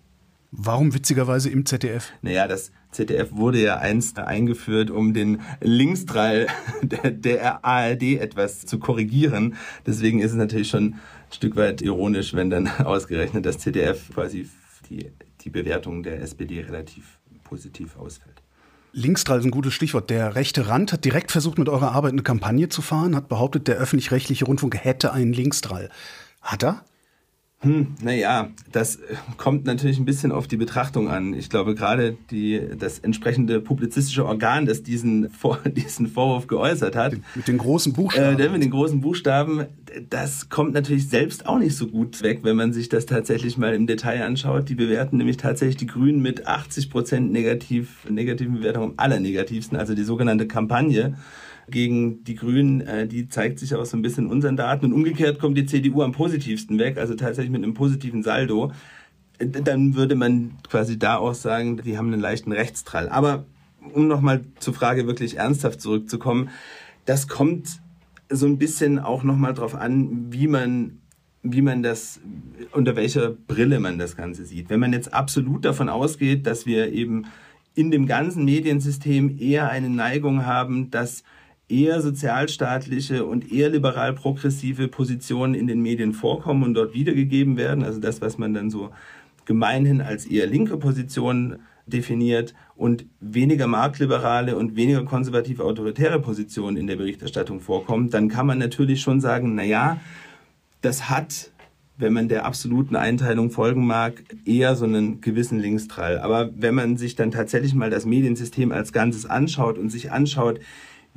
Warum 0.52 0.96
witzigerweise 0.96 1.50
im 1.52 1.66
ZDF? 1.66 2.12
Naja, 2.24 2.48
das 2.48 2.72
ZDF 2.92 3.32
wurde 3.34 3.62
ja 3.62 3.78
einst 3.78 4.18
eingeführt, 4.18 4.90
um 4.90 5.14
den 5.14 5.42
Linksdrall 5.62 6.48
der, 6.82 7.12
der 7.12 7.64
ARD 7.64 8.20
etwas 8.20 8.66
zu 8.66 8.80
korrigieren. 8.80 9.56
Deswegen 9.86 10.20
ist 10.20 10.32
es 10.32 10.38
natürlich 10.38 10.70
schon 10.70 10.96
Stück 11.32 11.56
weit 11.56 11.82
ironisch, 11.82 12.34
wenn 12.34 12.50
dann 12.50 12.68
ausgerechnet 12.84 13.46
das 13.46 13.60
ZDF 13.60 14.14
quasi 14.14 14.50
die, 14.90 15.12
die 15.42 15.50
Bewertung 15.50 16.04
der 16.04 16.22
SPD 16.22 16.62
relativ 16.62 17.20
positiv 17.44 17.98
ausfällt. 17.98 18.42
Linksdrall 18.92 19.40
ist 19.40 19.46
ein 19.46 19.52
gutes 19.52 19.74
Stichwort. 19.74 20.10
Der 20.10 20.36
rechte 20.36 20.68
Rand 20.68 20.94
hat 20.94 21.06
direkt 21.06 21.32
versucht, 21.32 21.60
mit 21.60 21.70
eurer 21.70 21.92
Arbeit 21.92 22.14
eine 22.14 22.24
Kampagne 22.24 22.70
zu 22.70 22.82
fahren, 22.82 23.16
hat 23.16 23.30
behauptet, 23.30 23.68
der 23.68 23.78
öffentlich-rechtliche 23.78 24.46
Rundfunk 24.46 24.76
hätte 24.84 25.14
einen 25.14 25.32
Linksdrall. 25.32 25.90
Hat 26.42 26.64
er? 26.64 26.84
Hm, 27.62 27.96
naja, 28.02 28.52
das 28.72 28.96
äh, 28.96 29.16
kommt 29.36 29.66
natürlich 29.66 30.00
ein 30.00 30.06
bisschen 30.06 30.32
auf 30.32 30.48
die 30.48 30.56
Betrachtung 30.56 31.10
an. 31.10 31.34
Ich 31.34 31.50
glaube, 31.50 31.76
gerade 31.76 32.16
die, 32.32 32.62
das 32.78 33.00
entsprechende 33.00 33.60
publizistische 33.60 34.26
Organ, 34.26 34.66
das 34.66 34.82
diesen, 34.82 35.30
Vor, 35.40 35.60
diesen 35.66 36.08
Vorwurf 36.08 36.48
geäußert 36.48 36.96
hat. 36.96 37.18
Mit 37.36 37.50
den 37.50 37.58
großen 37.58 37.92
Buchstaben. 37.92 38.40
Äh, 38.40 38.50
mit 38.50 38.64
den 38.64 38.72
großen 38.72 39.02
Buchstaben, 39.02 39.66
das 40.10 40.48
kommt 40.48 40.74
natürlich 40.74 41.10
selbst 41.10 41.48
auch 41.48 41.60
nicht 41.60 41.76
so 41.76 41.88
gut 41.88 42.24
weg, 42.24 42.40
wenn 42.44 42.56
man 42.56 42.72
sich 42.72 42.88
das 42.88 43.06
tatsächlich 43.06 43.58
mal 43.58 43.74
im 43.74 43.88
Detail 43.88 44.24
anschaut. 44.24 44.70
Die 44.70 44.76
bewerten 44.76 45.18
nämlich 45.18 45.36
tatsächlich 45.36 45.76
die 45.76 45.88
Grünen 45.88 46.22
mit 46.22 46.48
80 46.48 46.90
Prozent 46.90 47.32
negativ, 47.34 48.06
negativen 48.10 48.56
Bewertungen 48.56 48.92
am 48.92 48.94
allernegativsten, 48.96 49.78
also 49.78 49.96
die 49.96 50.04
sogenannte 50.04 50.48
Kampagne 50.48 51.18
gegen 51.72 52.24
die 52.24 52.36
Grünen, 52.36 52.82
äh, 52.82 53.08
die 53.08 53.28
zeigt 53.28 53.60
sich 53.60 53.76
auch 53.76 53.86
so 53.86 53.98
ein 53.98 54.02
bisschen 54.02 54.26
in 54.26 54.32
unseren 54.32 54.58
Daten. 54.58 54.86
Und 54.86 54.94
umgekehrt 54.94 55.40
kommt 55.40 55.58
die 55.58 55.66
CDU 55.66 56.02
am 56.02 56.12
positivsten 56.12 56.80
weg, 56.80 56.98
also 56.98 57.16
tatsächlich 57.16 57.52
mit 57.52 57.64
einem 57.64 57.74
positiven 57.74 58.24
Saldo. 58.24 58.72
Äh, 59.38 59.48
dann 59.48 59.96
würde 59.96 60.16
man 60.16 60.52
quasi 60.70 61.00
da 61.00 61.18
auch 61.18 61.34
sagen, 61.34 61.82
die 61.84 61.98
haben 61.98 62.12
einen 62.12 62.22
leichten 62.22 62.52
Rechtstrall. 62.52 63.10
Aber 63.10 63.46
um 63.94 64.08
nochmal 64.08 64.42
zur 64.60 64.74
Frage 64.74 65.08
wirklich 65.08 65.38
ernsthaft 65.38 65.82
zurückzukommen, 65.82 66.50
das 67.06 67.28
kommt 67.28 67.80
so 68.30 68.46
ein 68.46 68.58
bisschen 68.58 69.00
auch 69.00 69.24
nochmal 69.24 69.54
drauf 69.54 69.76
an, 69.76 70.28
wie 70.32 70.48
man 70.48 71.00
wie 71.42 71.62
man 71.62 71.84
das, 71.84 72.20
unter 72.74 72.96
welcher 72.96 73.30
Brille 73.30 73.80
man 73.80 73.98
das 73.98 74.18
Ganze 74.18 74.46
sieht. 74.46 74.70
Wenn 74.70 74.80
man 74.80 74.94
jetzt 74.94 75.14
absolut 75.14 75.64
davon 75.64 75.90
ausgeht, 75.90 76.46
dass 76.46 76.66
wir 76.66 76.92
eben 76.92 77.28
in 77.76 77.92
dem 77.92 78.08
ganzen 78.08 78.44
Mediensystem 78.46 79.38
eher 79.40 79.70
eine 79.70 79.90
Neigung 79.90 80.46
haben, 80.46 80.92
dass 80.92 81.24
eher 81.70 82.02
sozialstaatliche 82.02 83.26
und 83.26 83.52
eher 83.52 83.70
liberal-progressive 83.70 84.88
Positionen 84.88 85.54
in 85.54 85.68
den 85.68 85.82
Medien 85.82 86.14
vorkommen 86.14 86.64
und 86.64 86.74
dort 86.74 86.94
wiedergegeben 86.94 87.58
werden. 87.58 87.84
Also 87.84 88.00
das, 88.00 88.22
was 88.22 88.38
man 88.38 88.54
dann 88.54 88.70
so 88.70 88.90
gemeinhin 89.46 90.02
als 90.02 90.26
eher 90.26 90.48
linke 90.48 90.78
Position 90.78 91.60
definiert 91.86 92.54
und 92.76 93.06
weniger 93.20 93.68
marktliberale 93.68 94.56
und 94.56 94.76
weniger 94.76 95.04
konservativ 95.06 95.60
autoritäre 95.60 96.20
Positionen 96.20 96.78
in 96.78 96.88
der 96.88 96.98
Berichterstattung 96.98 97.60
vorkommen, 97.60 98.10
dann 98.10 98.30
kann 98.30 98.46
man 98.46 98.58
natürlich 98.58 99.02
schon 99.02 99.22
sagen, 99.22 99.56
na 99.56 99.64
ja, 99.64 100.00
das 100.82 101.10
hat 101.10 101.52
wenn 102.00 102.14
man 102.14 102.30
der 102.30 102.46
absoluten 102.46 102.96
Einteilung 102.96 103.52
folgen 103.52 103.86
mag, 103.86 104.24
eher 104.46 104.76
so 104.76 104.86
einen 104.86 105.20
gewissen 105.20 105.60
Linksdrall. 105.60 106.18
Aber 106.20 106.50
wenn 106.56 106.74
man 106.74 106.96
sich 106.96 107.16
dann 107.16 107.30
tatsächlich 107.30 107.76
mal 107.76 107.90
das 107.90 108.06
Mediensystem 108.06 108.72
als 108.72 108.94
Ganzes 108.94 109.26
anschaut 109.26 109.78
und 109.78 109.90
sich 109.90 110.10
anschaut, 110.10 110.62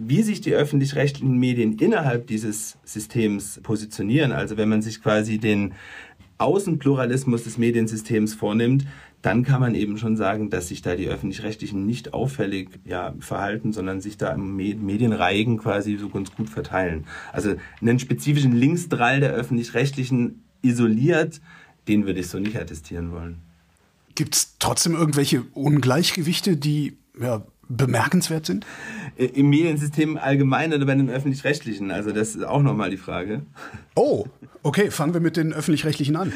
wie 0.08 0.22
sich 0.22 0.40
die 0.40 0.54
öffentlich-rechtlichen 0.54 1.38
Medien 1.38 1.74
innerhalb 1.78 2.26
dieses 2.26 2.78
Systems 2.84 3.60
positionieren, 3.62 4.32
also 4.32 4.56
wenn 4.56 4.68
man 4.68 4.82
sich 4.82 5.02
quasi 5.02 5.38
den 5.38 5.74
Außenpluralismus 6.38 7.44
des 7.44 7.58
Mediensystems 7.58 8.34
vornimmt, 8.34 8.84
dann 9.22 9.44
kann 9.44 9.60
man 9.60 9.76
eben 9.76 9.98
schon 9.98 10.16
sagen, 10.16 10.50
dass 10.50 10.68
sich 10.68 10.82
da 10.82 10.96
die 10.96 11.06
öffentlich-rechtlichen 11.06 11.86
nicht 11.86 12.12
auffällig 12.12 12.70
ja, 12.84 13.14
verhalten, 13.20 13.72
sondern 13.72 14.00
sich 14.00 14.16
da 14.16 14.32
im 14.32 14.56
Medienreigen 14.56 15.58
quasi 15.58 15.96
so 15.96 16.08
ganz 16.08 16.34
gut 16.34 16.50
verteilen. 16.50 17.06
Also 17.32 17.54
einen 17.80 18.00
spezifischen 18.00 18.56
Linksdrall 18.56 19.20
der 19.20 19.32
öffentlich-rechtlichen 19.32 20.42
isoliert, 20.62 21.40
den 21.86 22.06
würde 22.06 22.20
ich 22.20 22.28
so 22.28 22.40
nicht 22.40 22.56
attestieren 22.56 23.12
wollen. 23.12 23.38
Gibt 24.16 24.34
es 24.34 24.56
trotzdem 24.58 24.94
irgendwelche 24.94 25.42
Ungleichgewichte, 25.54 26.56
die 26.56 26.98
ja, 27.20 27.44
bemerkenswert 27.76 28.46
sind? 28.46 28.66
Äh, 29.16 29.26
Im 29.26 29.48
Mediensystem 29.48 30.16
allgemein 30.16 30.72
oder 30.72 30.86
bei 30.86 30.94
den 30.94 31.10
öffentlich-rechtlichen? 31.10 31.90
Also 31.90 32.12
das 32.12 32.34
ist 32.34 32.44
auch 32.44 32.62
nochmal 32.62 32.90
die 32.90 32.96
Frage. 32.96 33.42
Oh, 33.94 34.26
okay, 34.62 34.90
fangen 34.90 35.14
wir 35.14 35.20
mit 35.20 35.36
den 35.36 35.52
öffentlich-rechtlichen 35.52 36.16
an. 36.16 36.32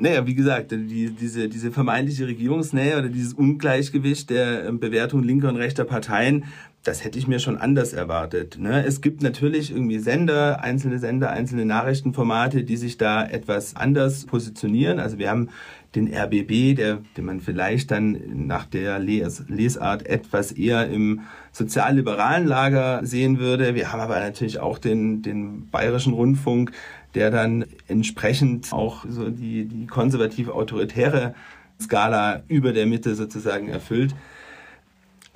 Naja, 0.00 0.24
wie 0.28 0.36
gesagt, 0.36 0.70
die, 0.70 1.10
diese, 1.10 1.48
diese 1.48 1.72
vermeintliche 1.72 2.28
Regierungsnähe 2.28 2.96
oder 2.98 3.08
dieses 3.08 3.32
Ungleichgewicht 3.32 4.30
der 4.30 4.66
ähm, 4.66 4.78
Bewertung 4.78 5.24
linker 5.24 5.48
und 5.48 5.56
rechter 5.56 5.84
Parteien, 5.84 6.44
das 6.84 7.04
hätte 7.04 7.18
ich 7.18 7.26
mir 7.26 7.38
schon 7.38 7.58
anders 7.58 7.92
erwartet. 7.92 8.56
Ne? 8.58 8.84
Es 8.84 9.00
gibt 9.00 9.22
natürlich 9.22 9.70
irgendwie 9.70 9.98
Sender, 9.98 10.62
einzelne 10.62 10.98
Sender, 10.98 11.30
einzelne 11.30 11.66
Nachrichtenformate, 11.66 12.64
die 12.64 12.76
sich 12.76 12.96
da 12.96 13.24
etwas 13.24 13.76
anders 13.76 14.24
positionieren. 14.24 14.98
Also 15.00 15.18
wir 15.18 15.28
haben 15.28 15.48
den 15.94 16.12
RBB, 16.12 16.76
der, 16.76 16.98
den 17.16 17.24
man 17.24 17.40
vielleicht 17.40 17.90
dann 17.90 18.46
nach 18.46 18.64
der 18.66 18.98
Les 18.98 19.44
Lesart 19.48 20.06
etwas 20.06 20.52
eher 20.52 20.88
im 20.88 21.22
sozialliberalen 21.52 22.46
Lager 22.46 23.00
sehen 23.04 23.38
würde. 23.38 23.74
Wir 23.74 23.92
haben 23.92 24.00
aber 24.00 24.20
natürlich 24.20 24.60
auch 24.60 24.78
den, 24.78 25.22
den 25.22 25.68
bayerischen 25.70 26.12
Rundfunk, 26.12 26.72
der 27.14 27.30
dann 27.30 27.64
entsprechend 27.88 28.72
auch 28.72 29.04
so 29.08 29.30
die, 29.30 29.64
die 29.64 29.86
konservativ-autoritäre 29.86 31.34
Skala 31.80 32.42
über 32.48 32.72
der 32.72 32.86
Mitte 32.86 33.14
sozusagen 33.14 33.68
erfüllt. 33.68 34.14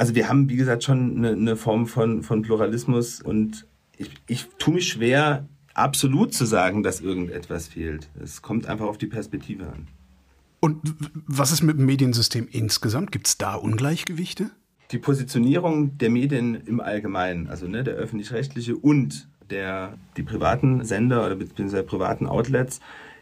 Also 0.03 0.17
wir 0.17 0.29
haben, 0.29 0.49
wie 0.49 0.57
gesagt, 0.57 0.83
schon 0.83 1.19
eine, 1.19 1.29
eine 1.31 1.55
Form 1.55 1.87
von, 1.87 2.25
von 2.25 2.43
Pluralismus 2.43 3.23
und 3.23 3.69
ich, 3.97 4.11
ich 4.27 4.49
tue 4.59 4.75
mich 4.75 4.89
schwer, 4.89 5.47
absolut 5.75 6.35
zu 6.35 6.45
sagen, 6.45 6.83
dass 6.83 7.01
irgendetwas 7.01 7.69
fehlt. 7.69 8.11
Es 8.21 8.43
kommt 8.43 8.67
einfach 8.67 8.87
auf 8.87 8.99
die 8.99 9.07
Perspektive 9.07 9.69
an. 9.69 9.87
Und 10.59 10.97
was 11.29 11.53
ist 11.53 11.63
mit 11.63 11.79
dem 11.79 11.87
Mediensystem 11.87 12.49
insgesamt? 12.51 13.13
Gibt 13.13 13.29
es 13.29 13.39
da 13.39 13.55
Ungleichgewichte? 13.55 14.51
Die 14.91 14.99
Positionierung 14.99 15.97
der 15.99 16.11
Medien 16.11 16.57
im 16.67 16.81
Allgemeinen, 16.81 17.47
also 17.47 17.69
ne, 17.69 17.85
der 17.85 17.95
öffentlich-rechtliche 17.95 18.75
und 18.75 19.29
der, 19.51 19.97
die 20.17 20.25
privaten 20.25 20.85
Sender 20.85 21.25
oder 21.25 21.37
beziehungsweise 21.37 21.85
privaten 21.85 22.27
Outlets, 22.27 22.81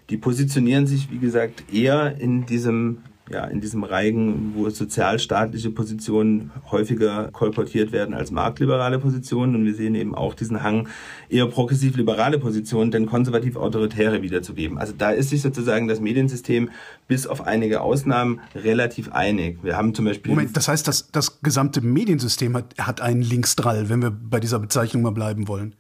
die 0.09 0.17
positionieren 0.17 0.87
sich, 0.87 1.11
wie 1.11 1.19
gesagt, 1.19 1.75
eher 1.75 2.19
in 2.19 2.47
diesem 2.47 3.03
ja, 3.31 3.45
in 3.45 3.61
diesem 3.61 3.85
Reigen, 3.85 4.53
wo 4.55 4.69
sozialstaatliche 4.69 5.71
Positionen 5.71 6.51
häufiger 6.71 7.29
kolportiert 7.33 7.93
werden 7.93 8.15
als 8.15 8.31
marktliberale 8.31 8.99
Positionen. 8.99 9.55
Und 9.55 9.65
wir 9.65 9.75
sehen 9.75 9.95
eben 9.95 10.15
auch 10.15 10.35
diesen 10.35 10.63
Hang, 10.63 10.89
eher 11.29 11.47
progressiv-liberale 11.47 12.39
Positionen, 12.39 12.91
denn 12.91 13.07
konservativ-autoritäre 13.07 14.23
wiederzugeben. 14.23 14.79
Also 14.79 14.93
da 14.97 15.11
ist 15.11 15.31
sich 15.31 15.43
sozusagen 15.43 15.87
das 15.87 16.01
Mediensystem 16.01 16.71
bis 17.07 17.27
auf 17.27 17.47
einige 17.47 17.81
Ausnahmen 17.83 18.41
relativ 18.55 19.13
einig. 19.13 19.59
Wir 19.63 19.77
haben 19.77 19.95
zum 19.95 20.07
Beispiel. 20.07 20.33
Moment, 20.33 20.57
das 20.57 20.67
heißt, 20.67 20.89
das, 20.89 21.11
das 21.13 21.41
gesamte 21.43 21.81
Mediensystem 21.81 22.57
hat, 22.57 22.75
hat 22.79 23.01
einen 23.01 23.23
Linksdrall, 23.23 23.89
wenn 23.89 24.03
wir 24.03 24.11
bei 24.11 24.41
dieser 24.41 24.59
Bezeichnung 24.59 25.03
mal 25.03 25.13
bleiben 25.13 25.47
wollen. 25.47 25.77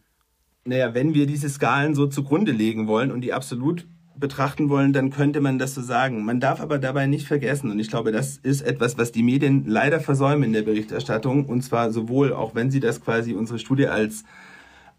Naja, 0.64 0.94
wenn 0.94 1.14
wir 1.14 1.26
diese 1.26 1.48
Skalen 1.48 1.94
so 1.94 2.06
zugrunde 2.06 2.52
legen 2.52 2.86
wollen 2.86 3.10
und 3.10 3.22
die 3.22 3.32
absolut 3.32 3.86
betrachten 4.20 4.68
wollen, 4.68 4.92
dann 4.92 5.10
könnte 5.10 5.40
man 5.40 5.58
das 5.58 5.74
so 5.74 5.82
sagen. 5.82 6.24
Man 6.24 6.38
darf 6.40 6.60
aber 6.60 6.78
dabei 6.78 7.06
nicht 7.06 7.26
vergessen, 7.26 7.70
und 7.70 7.78
ich 7.80 7.88
glaube, 7.88 8.12
das 8.12 8.38
ist 8.42 8.62
etwas, 8.62 8.98
was 8.98 9.12
die 9.12 9.22
Medien 9.22 9.64
leider 9.66 10.00
versäumen 10.00 10.44
in 10.44 10.52
der 10.52 10.62
Berichterstattung, 10.62 11.46
und 11.46 11.62
zwar 11.62 11.90
sowohl, 11.90 12.32
auch 12.32 12.54
wenn 12.54 12.70
sie 12.70 12.80
das 12.80 13.02
quasi 13.02 13.32
unsere 13.32 13.58
Studie 13.58 13.86
als 13.86 14.24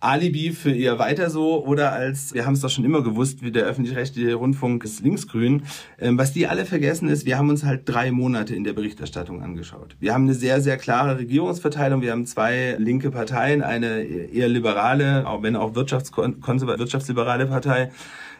Alibi 0.01 0.49
für 0.51 0.71
ihr 0.71 0.97
weiter 0.97 1.29
so 1.29 1.63
oder 1.63 1.91
als, 1.91 2.33
wir 2.33 2.45
haben 2.45 2.53
es 2.53 2.61
doch 2.61 2.71
schon 2.71 2.83
immer 2.83 3.03
gewusst, 3.03 3.43
wie 3.43 3.51
der 3.51 3.65
öffentlich-rechtliche 3.65 4.33
Rundfunk 4.33 4.83
ist 4.83 5.01
linksgrün. 5.01 5.61
Ähm, 5.99 6.17
was 6.17 6.33
die 6.33 6.47
alle 6.47 6.65
vergessen 6.65 7.07
ist, 7.07 7.27
wir 7.27 7.37
haben 7.37 7.49
uns 7.49 7.63
halt 7.63 7.87
drei 7.87 8.11
Monate 8.11 8.55
in 8.55 8.63
der 8.63 8.73
Berichterstattung 8.73 9.43
angeschaut. 9.43 9.95
Wir 9.99 10.15
haben 10.15 10.23
eine 10.23 10.33
sehr, 10.33 10.59
sehr 10.59 10.77
klare 10.77 11.19
Regierungsverteilung. 11.19 12.01
Wir 12.01 12.13
haben 12.13 12.25
zwei 12.25 12.75
linke 12.79 13.11
Parteien, 13.11 13.61
eine 13.61 14.01
eher 14.01 14.47
liberale, 14.47 15.27
auch 15.27 15.43
wenn 15.43 15.55
auch 15.55 15.75
wirtschaftsliberale 15.75 17.45
Partei 17.45 17.91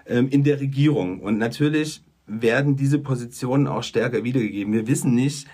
ähm, 0.06 0.30
in 0.30 0.44
der 0.44 0.60
Regierung. 0.60 1.20
Und 1.20 1.38
natürlich 1.38 2.04
werden 2.28 2.76
diese 2.76 3.00
Positionen 3.00 3.68
auch 3.68 3.84
stärker 3.84 4.24
wiedergegeben. 4.24 4.74
Wir 4.74 4.88
wissen 4.88 5.14
nicht, 5.14 5.48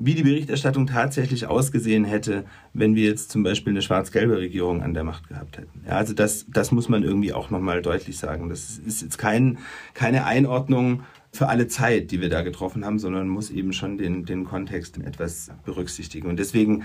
wie 0.00 0.14
die 0.14 0.22
Berichterstattung 0.22 0.86
tatsächlich 0.86 1.46
ausgesehen 1.46 2.04
hätte, 2.04 2.44
wenn 2.72 2.94
wir 2.94 3.04
jetzt 3.04 3.32
zum 3.32 3.42
Beispiel 3.42 3.72
eine 3.72 3.82
schwarz-gelbe 3.82 4.38
Regierung 4.38 4.80
an 4.80 4.94
der 4.94 5.02
Macht 5.02 5.28
gehabt 5.28 5.58
hätten. 5.58 5.82
Ja, 5.86 5.96
also 5.96 6.14
das, 6.14 6.46
das 6.48 6.70
muss 6.70 6.88
man 6.88 7.02
irgendwie 7.02 7.32
auch 7.32 7.50
nochmal 7.50 7.82
deutlich 7.82 8.16
sagen. 8.16 8.48
Das 8.48 8.78
ist 8.78 9.02
jetzt 9.02 9.18
kein, 9.18 9.58
keine 9.94 10.24
Einordnung 10.24 11.02
für 11.32 11.48
alle 11.48 11.66
Zeit, 11.66 12.12
die 12.12 12.20
wir 12.20 12.28
da 12.28 12.42
getroffen 12.42 12.84
haben, 12.84 13.00
sondern 13.00 13.28
muss 13.28 13.50
eben 13.50 13.72
schon 13.72 13.98
den, 13.98 14.24
den 14.24 14.44
Kontext 14.44 14.98
etwas 14.98 15.50
berücksichtigen. 15.64 16.28
Und 16.28 16.38
deswegen 16.38 16.84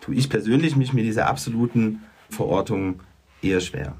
tue 0.00 0.14
ich 0.14 0.30
persönlich 0.30 0.74
mich 0.74 0.94
mit 0.94 1.04
dieser 1.04 1.26
absoluten 1.26 2.00
Verortung 2.30 3.00
eher 3.42 3.60
schwer. 3.60 3.94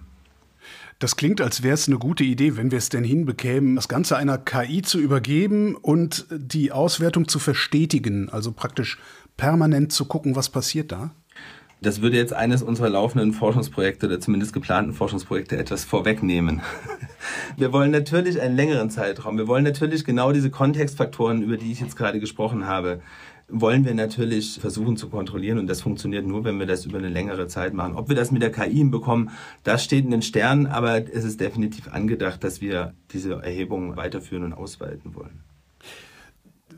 Das 0.99 1.15
klingt, 1.15 1.41
als 1.41 1.63
wäre 1.63 1.75
es 1.75 1.87
eine 1.87 1.99
gute 1.99 2.25
Idee, 2.25 2.57
wenn 2.57 2.73
wir 2.73 2.79
es 2.79 2.89
denn 2.89 3.05
hinbekämen, 3.05 3.77
das 3.77 3.89
Ganze 3.89 4.17
einer 4.17 4.37
KI 4.37 4.83
zu 4.83 4.99
übergeben 4.99 5.77
und 5.77 6.27
die 6.31 6.73
Auswertung 6.73 7.29
zu 7.29 7.39
verstetigen, 7.39 8.29
also 8.31 8.51
praktisch 8.51 8.99
permanent 9.37 9.93
zu 9.93 10.07
gucken, 10.07 10.35
was 10.35 10.49
passiert 10.49 10.91
da. 10.91 11.13
Das 11.81 12.03
würde 12.03 12.17
jetzt 12.17 12.33
eines 12.33 12.65
unserer 12.65 12.89
laufenden 12.89 13.33
Forschungsprojekte 13.33 14.07
oder 14.07 14.19
zumindest 14.19 14.53
geplanten 14.53 14.93
Forschungsprojekte 14.93 15.57
etwas 15.57 15.85
vorwegnehmen. 15.85 16.63
Wir 17.57 17.73
wollen 17.73 17.93
natürlich 17.93 18.41
einen 18.41 18.57
längeren 18.57 18.91
Zeitraum. 18.91 19.39
Wir 19.39 19.47
wollen 19.47 19.63
natürlich 19.63 20.05
genau 20.05 20.33
diese 20.33 20.51
Kontextfaktoren, 20.51 21.43
über 21.43 21.57
die 21.57 21.71
ich 21.71 21.79
jetzt 21.81 21.97
gerade 21.97 22.19
gesprochen 22.19 22.67
habe, 22.67 23.01
wollen 23.49 23.85
wir 23.85 23.95
natürlich 23.95 24.59
versuchen 24.61 24.97
zu 24.97 25.09
kontrollieren 25.09 25.59
und 25.59 25.67
das 25.67 25.81
funktioniert 25.81 26.27
nur, 26.27 26.45
wenn 26.45 26.59
wir 26.59 26.67
das 26.67 26.85
über 26.85 26.99
eine 26.99 27.09
längere 27.09 27.49
Zeit 27.49 27.73
machen. 27.73 27.95
Ob 27.95 28.09
wir 28.09 28.17
das 28.17 28.31
mit 28.31 28.43
der 28.43 28.53
KI 28.53 28.75
hinbekommen, 28.75 29.31
das 29.65 29.83
steht 29.83 30.05
in 30.05 30.11
den 30.11 30.23
Sternen, 30.23 30.67
aber 30.67 30.97
es 31.13 31.25
ist 31.25 31.41
definitiv 31.41 31.89
angedacht, 31.89 32.45
dass 32.45 32.61
wir 32.61 32.95
diese 33.11 33.35
Erhebung 33.35 33.97
weiterführen 33.97 34.45
und 34.45 34.53
ausweiten 34.53 35.15
wollen. 35.15 35.41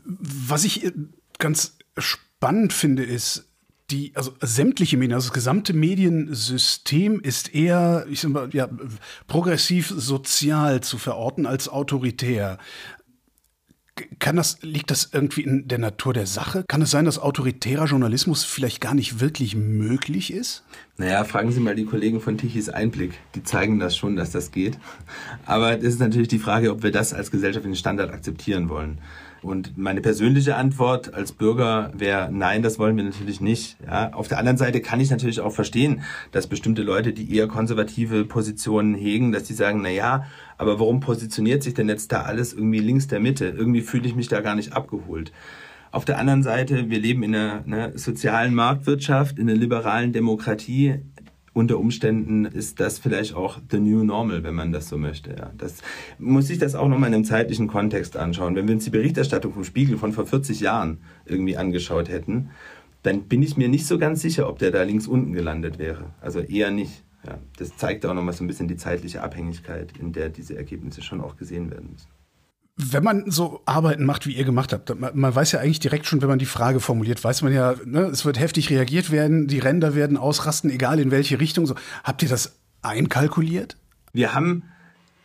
Was 0.03 0.63
ich 0.63 0.91
ganz 1.37 1.77
spannend 1.97 2.73
finde, 2.73 3.03
ist, 3.03 3.47
die, 3.91 4.13
also 4.15 4.33
sämtliche 4.41 4.97
Medien, 4.97 5.15
also 5.15 5.27
das 5.27 5.33
gesamte 5.33 5.73
Mediensystem 5.73 7.19
ist 7.19 7.53
eher, 7.53 8.05
ich 8.09 8.21
sag 8.21 8.31
mal, 8.31 8.49
ja, 8.53 8.69
progressiv 9.27 9.89
sozial 9.89 10.81
zu 10.81 10.97
verorten 10.97 11.45
als 11.45 11.67
autoritär. 11.67 12.57
Kann 14.19 14.35
das, 14.35 14.59
liegt 14.61 14.91
das 14.91 15.09
irgendwie 15.11 15.41
in 15.41 15.67
der 15.67 15.77
Natur 15.77 16.13
der 16.13 16.25
Sache? 16.25 16.63
Kann 16.67 16.81
es 16.81 16.91
sein, 16.91 17.05
dass 17.05 17.19
autoritärer 17.19 17.85
Journalismus 17.85 18.43
vielleicht 18.43 18.81
gar 18.81 18.93
nicht 18.93 19.19
wirklich 19.19 19.55
möglich 19.55 20.33
ist? 20.33 20.63
Naja, 20.97 21.23
fragen 21.23 21.51
Sie 21.51 21.59
mal 21.59 21.75
die 21.75 21.85
Kollegen 21.85 22.21
von 22.21 22.37
Tichys 22.37 22.69
Einblick. 22.69 23.19
Die 23.35 23.43
zeigen 23.43 23.79
das 23.79 23.97
schon, 23.97 24.15
dass 24.15 24.31
das 24.31 24.51
geht. 24.51 24.77
Aber 25.45 25.77
es 25.77 25.83
ist 25.83 25.99
natürlich 25.99 26.27
die 26.27 26.39
Frage, 26.39 26.71
ob 26.71 26.83
wir 26.83 26.91
das 26.91 27.13
als 27.13 27.31
gesellschaftlichen 27.31 27.75
Standard 27.75 28.11
akzeptieren 28.11 28.69
wollen. 28.69 28.99
Und 29.43 29.75
meine 29.75 30.01
persönliche 30.01 30.55
Antwort 30.55 31.15
als 31.15 31.31
Bürger 31.31 31.91
wäre, 31.95 32.29
nein, 32.31 32.61
das 32.61 32.77
wollen 32.77 32.95
wir 32.95 33.03
natürlich 33.03 33.41
nicht. 33.41 33.77
Ja, 33.85 34.13
auf 34.13 34.27
der 34.27 34.37
anderen 34.37 34.57
Seite 34.57 34.81
kann 34.81 34.99
ich 34.99 35.09
natürlich 35.09 35.39
auch 35.39 35.51
verstehen, 35.51 36.03
dass 36.31 36.45
bestimmte 36.45 36.83
Leute, 36.83 37.11
die 37.11 37.35
eher 37.35 37.47
konservative 37.47 38.25
Positionen 38.25 38.93
hegen, 38.93 39.31
dass 39.31 39.43
die 39.43 39.53
sagen, 39.53 39.81
na 39.81 39.89
ja, 39.89 40.25
aber 40.59 40.79
warum 40.79 40.99
positioniert 40.99 41.63
sich 41.63 41.73
denn 41.73 41.89
jetzt 41.89 42.11
da 42.11 42.21
alles 42.21 42.53
irgendwie 42.53 42.79
links 42.79 43.07
der 43.07 43.19
Mitte? 43.19 43.47
Irgendwie 43.47 43.81
fühle 43.81 44.07
ich 44.07 44.15
mich 44.15 44.27
da 44.27 44.41
gar 44.41 44.53
nicht 44.53 44.73
abgeholt. 44.73 45.31
Auf 45.91 46.05
der 46.05 46.19
anderen 46.19 46.43
Seite, 46.43 46.89
wir 46.89 46.99
leben 46.99 47.23
in 47.23 47.35
einer, 47.35 47.63
einer 47.65 47.97
sozialen 47.97 48.53
Marktwirtschaft, 48.53 49.39
in 49.39 49.49
einer 49.49 49.59
liberalen 49.59 50.13
Demokratie 50.13 51.01
unter 51.53 51.79
Umständen 51.79 52.45
ist 52.45 52.79
das 52.79 52.97
vielleicht 52.97 53.35
auch 53.35 53.59
the 53.69 53.79
new 53.79 54.03
normal, 54.03 54.43
wenn 54.43 54.55
man 54.55 54.71
das 54.71 54.87
so 54.87 54.97
möchte. 54.97 55.31
Ja. 55.31 55.51
Das 55.57 55.81
muss 56.17 56.47
sich 56.47 56.59
das 56.59 56.75
auch 56.75 56.87
nochmal 56.87 57.09
in 57.09 57.15
einem 57.15 57.25
zeitlichen 57.25 57.67
Kontext 57.67 58.15
anschauen. 58.15 58.55
Wenn 58.55 58.67
wir 58.67 58.75
uns 58.75 58.85
die 58.85 58.89
Berichterstattung 58.89 59.53
vom 59.53 59.63
Spiegel 59.63 59.97
von 59.97 60.13
vor 60.13 60.25
40 60.25 60.61
Jahren 60.61 60.99
irgendwie 61.25 61.57
angeschaut 61.57 62.07
hätten, 62.09 62.51
dann 63.03 63.23
bin 63.23 63.41
ich 63.41 63.57
mir 63.57 63.67
nicht 63.67 63.85
so 63.85 63.97
ganz 63.97 64.21
sicher, 64.21 64.47
ob 64.47 64.59
der 64.59 64.71
da 64.71 64.83
links 64.83 65.07
unten 65.07 65.33
gelandet 65.33 65.77
wäre. 65.77 66.11
Also 66.21 66.39
eher 66.39 66.71
nicht. 66.71 67.03
Ja. 67.25 67.37
Das 67.57 67.75
zeigt 67.75 68.05
auch 68.05 68.13
nochmal 68.13 68.33
so 68.33 68.43
ein 68.43 68.47
bisschen 68.47 68.67
die 68.67 68.77
zeitliche 68.77 69.21
Abhängigkeit, 69.21 69.97
in 69.97 70.13
der 70.13 70.29
diese 70.29 70.55
Ergebnisse 70.55 71.01
schon 71.01 71.21
auch 71.21 71.35
gesehen 71.35 71.69
werden 71.69 71.91
müssen. 71.91 72.07
Wenn 72.77 73.03
man 73.03 73.29
so 73.29 73.61
Arbeiten 73.65 74.05
macht, 74.05 74.25
wie 74.25 74.33
ihr 74.33 74.45
gemacht 74.45 74.73
habt, 74.73 74.97
man, 74.99 75.11
man, 75.13 75.35
weiß 75.35 75.51
ja 75.51 75.59
eigentlich 75.59 75.79
direkt 75.79 76.05
schon, 76.05 76.21
wenn 76.21 76.29
man 76.29 76.39
die 76.39 76.45
Frage 76.45 76.79
formuliert, 76.79 77.23
weiß 77.23 77.41
man 77.41 77.53
ja, 77.53 77.75
ne, 77.85 78.01
es 78.03 78.25
wird 78.25 78.39
heftig 78.39 78.69
reagiert 78.69 79.11
werden, 79.11 79.47
die 79.47 79.59
Ränder 79.59 79.93
werden 79.93 80.17
ausrasten, 80.17 80.69
egal 80.71 80.99
in 80.99 81.11
welche 81.11 81.39
Richtung. 81.39 81.65
So. 81.65 81.75
Habt 82.03 82.23
ihr 82.23 82.29
das 82.29 82.57
einkalkuliert? 82.81 83.77
Wir 84.13 84.33
haben 84.33 84.63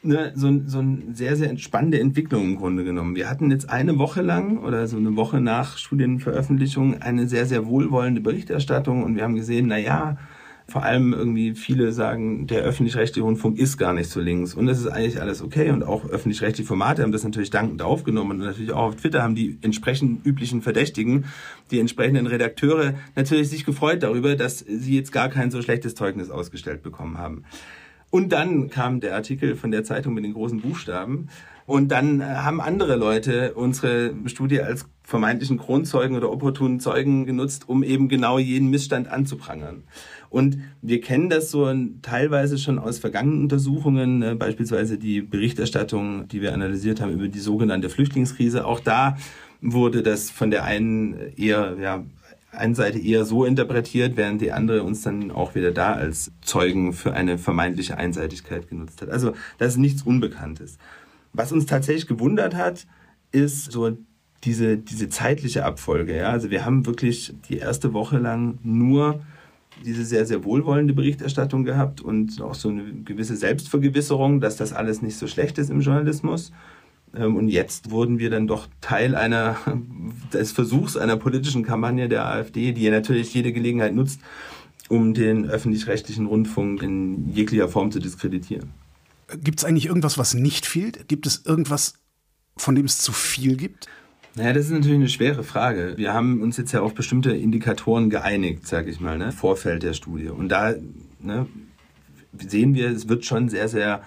eine, 0.05 0.33
so, 0.35 0.61
so 0.67 0.79
eine 0.79 1.15
sehr, 1.15 1.37
sehr 1.37 1.51
entspannende 1.51 2.01
Entwicklung 2.01 2.45
im 2.45 2.57
Grunde 2.57 2.85
genommen. 2.85 3.17
Wir 3.17 3.29
hatten 3.29 3.51
jetzt 3.51 3.71
eine 3.71 3.99
Woche 3.99 4.23
lang 4.23 4.59
oder 4.59 4.87
so 4.87 4.97
eine 4.97 5.17
Woche 5.17 5.41
nach 5.41 5.79
Studienveröffentlichung 5.79 7.01
eine 7.01 7.29
sehr, 7.29 7.47
sehr 7.47 7.67
wohlwollende 7.67 8.21
Berichterstattung 8.21 9.03
und 9.03 9.17
wir 9.17 9.23
haben 9.23 9.35
gesehen, 9.35 9.67
na 9.69 9.79
ja, 9.79 10.17
vor 10.69 10.83
allem 10.83 11.13
irgendwie 11.13 11.55
viele 11.55 11.93
sagen, 11.93 12.49
der 12.49 12.63
öffentlich-rechtliche 12.63 13.25
Rundfunk 13.25 13.57
ist 13.57 13.79
gar 13.79 13.93
nicht 13.93 14.11
so 14.11 14.21
links. 14.21 14.55
Und 14.55 14.67
das 14.67 14.81
ist 14.81 14.89
eigentlich 14.89 15.21
alles 15.21 15.41
okay. 15.41 15.71
Und 15.71 15.85
auch 15.85 16.09
öffentlich-rechtliche 16.09 16.67
Formate 16.67 17.03
haben 17.03 17.13
das 17.13 17.23
natürlich 17.23 17.51
dankend 17.51 17.83
aufgenommen. 17.83 18.33
Und 18.33 18.39
natürlich 18.39 18.73
auch 18.73 18.89
auf 18.89 18.97
Twitter 18.97 19.23
haben 19.23 19.37
die 19.37 19.59
entsprechend 19.63 20.27
üblichen 20.27 20.63
Verdächtigen, 20.63 21.27
die 21.71 21.79
entsprechenden 21.79 22.27
Redakteure 22.27 22.95
natürlich 23.15 23.49
sich 23.49 23.65
gefreut 23.65 24.03
darüber, 24.03 24.35
dass 24.35 24.59
sie 24.59 24.97
jetzt 24.97 25.13
gar 25.13 25.29
kein 25.29 25.53
so 25.53 25.63
schlechtes 25.63 25.95
Zeugnis 25.95 26.31
ausgestellt 26.31 26.83
bekommen 26.83 27.17
haben. 27.17 27.45
Und 28.11 28.33
dann 28.33 28.69
kam 28.69 29.01
der 29.01 29.15
Artikel 29.15 29.55
von 29.55 29.71
der 29.71 29.85
Zeitung 29.85 30.15
mit 30.15 30.25
den 30.25 30.33
großen 30.33 30.61
Buchstaben. 30.61 31.29
Und 31.67 31.89
dann 31.89 32.25
haben 32.25 32.61
andere 32.61 32.95
Leute 32.97 33.55
unsere 33.55 34.15
Studie 34.27 34.61
als 34.61 34.87
vermeintlichen 35.03 35.59
Kronzeugen 35.59 36.17
oder 36.17 36.31
opportunen 36.31 36.81
Zeugen 36.81 37.27
genutzt, 37.27 37.69
um 37.69 37.83
eben 37.83 38.09
genau 38.09 38.39
jeden 38.39 38.71
Missstand 38.71 39.09
anzuprangern. 39.09 39.85
Und 40.31 40.59
wir 40.83 41.01
kennen 41.01 41.29
das 41.29 41.51
so 41.51 41.73
teilweise 42.03 42.59
schon 42.59 42.79
aus 42.79 42.99
vergangenen 42.99 43.43
Untersuchungen, 43.43 44.23
äh, 44.23 44.35
beispielsweise 44.35 44.99
die 44.99 45.23
Berichterstattung, 45.23 46.29
die 46.29 46.43
wir 46.43 46.53
analysiert 46.53 47.01
haben 47.01 47.13
über 47.13 47.29
die 47.29 47.39
sogenannte 47.39 47.89
Flüchtlingskrise. 47.89 48.65
Auch 48.65 48.81
da 48.81 49.17
wurde 49.61 50.03
das 50.03 50.31
von 50.31 50.51
der 50.51 50.65
einen 50.65 51.15
eher, 51.37 51.77
ja, 51.81 52.05
eine 52.53 52.75
Seite 52.75 52.99
eher 52.99 53.25
so 53.25 53.45
interpretiert, 53.45 54.17
während 54.17 54.41
die 54.41 54.53
andere 54.53 54.83
uns 54.83 55.03
dann 55.03 55.31
auch 55.31 55.55
wieder 55.55 55.73
da 55.73 55.93
als 55.93 56.33
Zeugen 56.41 56.93
für 56.93 57.13
eine 57.13 57.39
vermeintliche 57.39 57.97
Einseitigkeit 57.97 58.69
genutzt 58.69 59.03
hat. 59.03 59.11
Also 59.11 59.33
das 59.59 59.73
ist 59.75 59.79
nichts 59.79 60.03
Unbekanntes. 60.03 60.79
Was 61.37 61.53
uns 61.53 61.67
tatsächlich 61.67 62.07
gewundert 62.07 62.55
hat, 62.55 62.87
ist 63.31 63.71
so 63.71 63.97
diese, 64.45 64.79
diese 64.79 65.09
zeitliche 65.09 65.65
Abfolge. 65.65 66.17
Ja? 66.17 66.31
Also 66.31 66.51
wir 66.51 66.65
haben 66.65 66.87
wirklich 66.87 67.35
die 67.49 67.59
erste 67.59 67.93
Woche 67.93 68.19
lang 68.19 68.59
nur 68.63 69.21
diese 69.85 70.05
sehr, 70.05 70.25
sehr 70.25 70.45
wohlwollende 70.45 70.95
Berichterstattung 70.95 71.65
gehabt 71.65 72.01
und 72.01 72.41
auch 72.41 72.55
so 72.55 72.71
eine 72.71 72.85
gewisse 73.05 73.37
Selbstvergewisserung, 73.37 74.41
dass 74.41 74.57
das 74.57 74.73
alles 74.73 75.03
nicht 75.03 75.19
so 75.19 75.27
schlecht 75.27 75.59
ist 75.59 75.71
im 75.71 75.81
Journalismus. 75.81 76.53
Ähm, 77.15 77.37
und 77.37 77.49
jetzt 77.49 77.91
wurden 77.91 78.19
wir 78.19 78.31
dann 78.31 78.47
doch 78.47 78.69
Teil 78.81 79.15
einer, 79.15 79.57
des 80.33 80.53
Versuchs 80.53 80.97
einer 80.97 81.17
politischen 81.17 81.63
Kampagne 81.63 82.09
der 82.09 82.27
AfD, 82.27 82.73
die 82.73 82.83
ja 82.83 82.91
natürlich 82.91 83.35
jede 83.35 83.53
Gelegenheit 83.53 83.95
nutzt, 83.95 84.21
um 84.89 85.13
den 85.13 85.45
öffentlich-rechtlichen 85.45 86.27
Rundfunk 86.27 86.83
in 86.83 87.31
jeglicher 87.33 87.69
Form 87.69 87.91
zu 87.91 87.99
diskreditieren. 87.99 88.71
Gibt 89.29 89.61
es 89.61 89.65
eigentlich 89.65 89.87
irgendwas, 89.87 90.19
was 90.19 90.35
nicht 90.35 90.67
fehlt? 90.67 91.09
Gibt 91.09 91.27
es 91.27 91.45
irgendwas, 91.45 91.95
von 92.57 92.75
dem 92.75 92.87
es 92.87 92.99
zu 92.99 93.13
viel 93.13 93.57
gibt? 93.57 93.89
Naja, 94.37 94.53
das 94.53 94.67
ist 94.67 94.73
natürlich 94.73 94.97
eine 94.97 95.09
schwere 95.09 95.43
Frage. 95.43 95.95
Wir 95.97 96.13
haben 96.13 96.43
uns 96.43 96.59
jetzt 96.59 96.73
ja 96.73 96.81
auf 96.81 96.95
bestimmte 96.95 97.35
Indikatoren 97.35 98.11
geeinigt, 98.11 98.67
sag 98.67 98.87
ich 98.87 99.01
mal, 99.01 99.17
ne? 99.17 99.33
Vorfeld 99.33 99.83
der 99.83 99.95
Studie. 99.95 100.29
Und 100.29 100.51
da 100.51 100.75
ne, 101.21 101.47
sehen 102.47 102.75
wir, 102.75 102.91
es 102.91 103.09
wird 103.09 103.25
schon 103.25 103.49
sehr, 103.49 103.69
sehr 103.69 104.03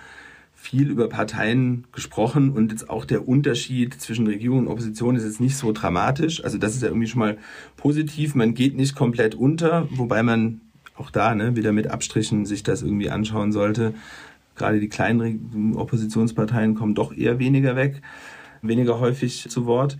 viel 0.53 0.89
über 0.89 1.09
Parteien 1.09 1.85
gesprochen 1.93 2.51
und 2.51 2.71
jetzt 2.71 2.89
auch 2.89 3.05
der 3.05 3.27
Unterschied 3.27 3.99
zwischen 3.99 4.27
Regierung 4.27 4.59
und 4.59 4.67
Opposition 4.67 5.15
ist 5.15 5.23
jetzt 5.23 5.39
nicht 5.39 5.55
so 5.55 5.71
dramatisch. 5.71 6.43
Also 6.43 6.57
das 6.57 6.75
ist 6.75 6.81
ja 6.81 6.89
irgendwie 6.89 7.07
schon 7.07 7.19
mal 7.19 7.37
positiv. 7.77 8.35
Man 8.35 8.53
geht 8.53 8.75
nicht 8.75 8.93
komplett 8.93 9.35
unter, 9.35 9.87
wobei 9.89 10.21
man 10.21 10.61
auch 10.95 11.11
da 11.11 11.33
ne, 11.33 11.55
wieder 11.55 11.71
mit 11.71 11.87
Abstrichen 11.87 12.45
sich 12.45 12.61
das 12.61 12.81
irgendwie 12.83 13.09
anschauen 13.09 13.51
sollte. 13.51 13.93
Gerade 14.59 14.79
die 14.79 14.89
kleinen 14.89 15.75
Oppositionsparteien 15.75 16.75
kommen 16.75 16.93
doch 16.93 17.11
eher 17.11 17.39
weniger 17.39 17.75
weg, 17.75 18.01
weniger 18.61 18.99
häufig 18.99 19.49
zu 19.49 19.65
Wort 19.65 19.97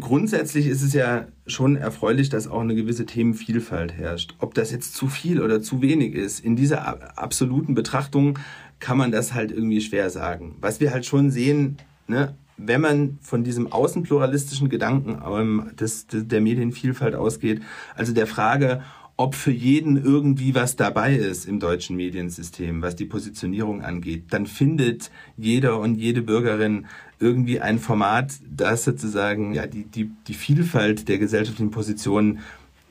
grundsätzlich 0.00 0.66
ist 0.66 0.82
es 0.82 0.92
ja 0.92 1.26
schon 1.46 1.76
erfreulich, 1.76 2.28
dass 2.28 2.48
auch 2.48 2.60
eine 2.60 2.74
gewisse 2.74 3.06
Themenvielfalt 3.06 3.92
herrscht. 3.92 4.34
Ob 4.38 4.54
das 4.54 4.70
jetzt 4.70 4.94
zu 4.94 5.08
viel 5.08 5.40
oder 5.40 5.60
zu 5.60 5.82
wenig 5.82 6.14
ist, 6.14 6.40
in 6.40 6.56
dieser 6.56 7.18
absoluten 7.18 7.74
Betrachtung 7.74 8.38
kann 8.80 8.98
man 8.98 9.12
das 9.12 9.34
halt 9.34 9.52
irgendwie 9.52 9.80
schwer 9.80 10.10
sagen. 10.10 10.56
Was 10.60 10.80
wir 10.80 10.92
halt 10.92 11.06
schon 11.06 11.30
sehen, 11.30 11.78
ne, 12.06 12.34
wenn 12.56 12.80
man 12.80 13.18
von 13.20 13.44
diesem 13.44 13.72
außenpluralistischen 13.72 14.68
Gedanken 14.68 15.20
ähm, 15.26 15.70
des, 15.78 16.06
der 16.10 16.40
Medienvielfalt 16.40 17.14
ausgeht, 17.14 17.62
also 17.94 18.12
der 18.12 18.26
Frage, 18.26 18.82
ob 19.16 19.34
für 19.34 19.52
jeden 19.52 19.96
irgendwie 19.96 20.54
was 20.54 20.76
dabei 20.76 21.14
ist 21.14 21.46
im 21.46 21.60
deutschen 21.60 21.96
Mediensystem, 21.96 22.82
was 22.82 22.96
die 22.96 23.04
Positionierung 23.04 23.82
angeht, 23.82 24.24
dann 24.30 24.46
findet 24.46 25.10
jeder 25.36 25.78
und 25.78 25.94
jede 25.96 26.22
Bürgerin 26.22 26.86
irgendwie 27.20 27.60
ein 27.60 27.78
Format, 27.78 28.32
das 28.48 28.84
sozusagen 28.84 29.54
ja 29.54 29.66
die, 29.66 29.84
die, 29.84 30.10
die 30.26 30.34
Vielfalt 30.34 31.08
der 31.08 31.18
gesellschaftlichen 31.18 31.70
Positionen, 31.70 32.40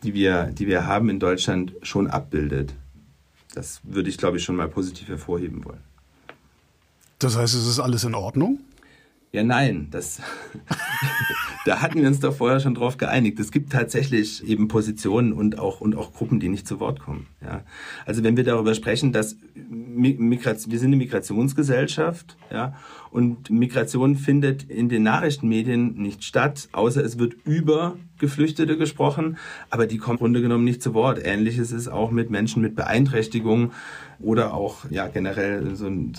die 0.04 0.14
wir, 0.14 0.46
die 0.46 0.68
wir 0.68 0.88
haben 0.88 1.10
in 1.10 1.20
Deutschland, 1.20 1.74
schon 1.82 2.08
abbildet. 2.08 2.74
Das 3.54 3.82
würde 3.84 4.10
ich, 4.10 4.18
glaube 4.18 4.38
ich, 4.38 4.44
schon 4.44 4.56
mal 4.56 4.70
positiv 4.70 5.10
hervorheben 5.10 5.64
wollen. 5.66 5.82
Das 7.20 7.38
heißt, 7.38 7.54
es 7.54 7.68
ist 7.68 7.80
alles 7.80 8.04
in 8.04 8.16
Ordnung? 8.16 8.60
Ja, 9.36 9.44
nein, 9.44 9.88
das, 9.90 10.22
da 11.66 11.82
hatten 11.82 12.00
wir 12.00 12.08
uns 12.08 12.20
doch 12.20 12.36
vorher 12.36 12.60
schon 12.60 12.76
drauf 12.76 12.98
geeinigt. 12.98 13.40
Es 13.40 13.52
gibt 13.52 13.72
tatsächlich 13.72 14.48
eben 14.48 14.68
Positionen 14.68 15.34
und 15.34 15.58
auch, 15.58 15.82
und 15.82 15.96
auch 15.96 16.14
Gruppen, 16.14 16.40
die 16.40 16.50
nicht 16.50 16.68
zu 16.68 16.80
Wort 16.80 17.00
kommen. 17.00 17.26
Ja. 17.42 17.64
Also 18.06 18.24
wenn 18.24 18.38
wir 18.38 18.44
darüber 18.44 18.76
sprechen, 18.76 19.12
dass 19.12 19.36
Migration, 19.56 20.72
wir 20.72 20.78
sind 20.78 20.90
eine 20.90 20.98
Migrationsgesellschaft, 20.98 22.38
ja, 22.52 22.76
und 23.10 23.50
Migration 23.50 24.18
findet 24.18 24.70
in 24.70 24.88
den 24.88 25.02
Nachrichtenmedien 25.02 25.96
nicht 25.96 26.24
statt, 26.24 26.70
außer 26.72 27.04
es 27.04 27.18
wird 27.18 27.34
über 27.44 27.98
Geflüchtete 28.20 28.78
gesprochen, 28.78 29.38
aber 29.72 29.88
die 29.88 29.98
kommen 29.98 30.18
im 30.18 30.20
Grunde 30.20 30.42
genommen 30.44 30.64
nicht 30.64 30.84
zu 30.84 30.94
Wort. 30.94 31.20
Ähnliches 31.24 31.72
ist 31.72 31.88
auch 31.88 32.12
mit 32.12 32.30
Menschen 32.30 32.62
mit 32.62 32.76
Beeinträchtigungen 32.76 33.72
oder 34.20 34.54
auch, 34.54 34.86
ja, 34.92 35.08
generell 35.08 35.76
so 35.76 35.88
ein 35.88 36.14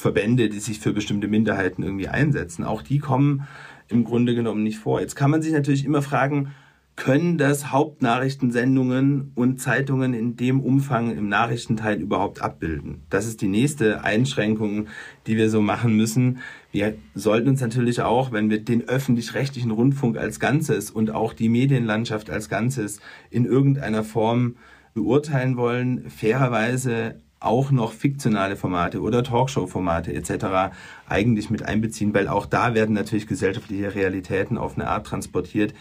Verbände, 0.00 0.48
die 0.48 0.58
sich 0.58 0.80
für 0.80 0.92
bestimmte 0.92 1.28
Minderheiten 1.28 1.82
irgendwie 1.82 2.08
einsetzen. 2.08 2.64
Auch 2.64 2.82
die 2.82 2.98
kommen 2.98 3.46
im 3.88 4.04
Grunde 4.04 4.34
genommen 4.34 4.62
nicht 4.62 4.78
vor. 4.78 5.00
Jetzt 5.00 5.16
kann 5.16 5.30
man 5.30 5.42
sich 5.42 5.52
natürlich 5.52 5.84
immer 5.84 6.02
fragen, 6.02 6.52
können 6.96 7.38
das 7.38 7.72
Hauptnachrichtensendungen 7.72 9.32
und 9.34 9.58
Zeitungen 9.58 10.12
in 10.12 10.36
dem 10.36 10.60
Umfang 10.60 11.16
im 11.16 11.30
Nachrichtenteil 11.30 11.98
überhaupt 11.98 12.42
abbilden? 12.42 13.06
Das 13.08 13.26
ist 13.26 13.40
die 13.40 13.48
nächste 13.48 14.04
Einschränkung, 14.04 14.88
die 15.26 15.38
wir 15.38 15.48
so 15.48 15.62
machen 15.62 15.96
müssen. 15.96 16.40
Wir 16.72 16.94
sollten 17.14 17.48
uns 17.48 17.62
natürlich 17.62 18.02
auch, 18.02 18.32
wenn 18.32 18.50
wir 18.50 18.62
den 18.62 18.86
öffentlich-rechtlichen 18.86 19.70
Rundfunk 19.70 20.18
als 20.18 20.40
Ganzes 20.40 20.90
und 20.90 21.10
auch 21.10 21.32
die 21.32 21.48
Medienlandschaft 21.48 22.28
als 22.28 22.50
Ganzes 22.50 23.00
in 23.30 23.46
irgendeiner 23.46 24.04
Form 24.04 24.56
beurteilen 24.92 25.56
wollen, 25.56 26.10
fairerweise 26.10 27.22
auch 27.40 27.70
noch 27.70 27.92
fiktionale 27.92 28.54
Formate 28.54 29.00
oder 29.00 29.24
Talkshow-Formate 29.24 30.12
etc. 30.12 30.74
eigentlich 31.08 31.50
mit 31.50 31.62
einbeziehen, 31.62 32.14
weil 32.14 32.28
auch 32.28 32.46
da 32.46 32.74
werden 32.74 32.94
natürlich 32.94 33.26
gesellschaftliche 33.26 33.94
Realitäten 33.94 34.58
auf 34.58 34.76
eine 34.76 34.86
Art 34.88 35.06
transportiert, 35.06 35.74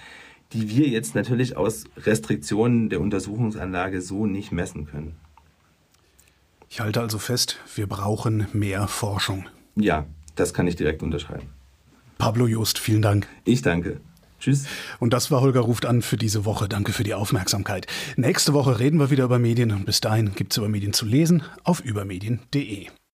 die 0.54 0.70
wir 0.70 0.88
jetzt 0.88 1.16
natürlich 1.16 1.58
aus 1.58 1.84
Restriktionen 1.98 2.90
der 2.90 3.02
Untersuchungsanlage 3.02 4.02
so 4.02 4.26
nicht 4.26 4.52
messen 4.52 4.88
können. 4.88 5.18
Ich 6.70 6.80
halte 6.80 7.02
also 7.02 7.20
fest, 7.20 7.58
wir 7.76 7.88
brauchen 7.88 8.48
mehr 8.54 8.88
Forschung. 8.88 9.46
Ja, 9.76 10.06
das 10.36 10.54
kann 10.54 10.68
ich 10.68 10.76
direkt 10.76 11.04
unterschreiben. 11.04 11.50
Pablo 12.18 12.48
Just, 12.48 12.80
vielen 12.80 13.02
Dank. 13.02 13.28
Ich 13.44 13.62
danke. 13.62 14.02
Tschüss. 14.40 14.66
Und 15.00 15.14
das 15.14 15.32
war 15.32 15.42
Holger 15.42 15.62
ruft 15.62 15.86
an 15.86 16.02
für 16.02 16.18
diese 16.18 16.46
Woche. 16.46 16.70
Danke 16.70 16.94
für 16.94 17.04
die 17.04 17.14
Aufmerksamkeit. 17.14 17.88
Nächste 18.16 18.54
Woche 18.54 18.80
reden 18.80 19.00
wir 19.00 19.10
wieder 19.10 19.26
über 19.26 19.40
Medien 19.40 19.72
und 19.72 19.86
bis 19.86 20.02
dahin 20.02 20.36
gibt 20.36 20.54
es 20.54 20.58
über 20.58 20.70
Medien 20.70 20.94
zu 20.94 21.06
lesen 21.06 21.44
auf 21.64 21.80
übermedien.de. 21.82 22.88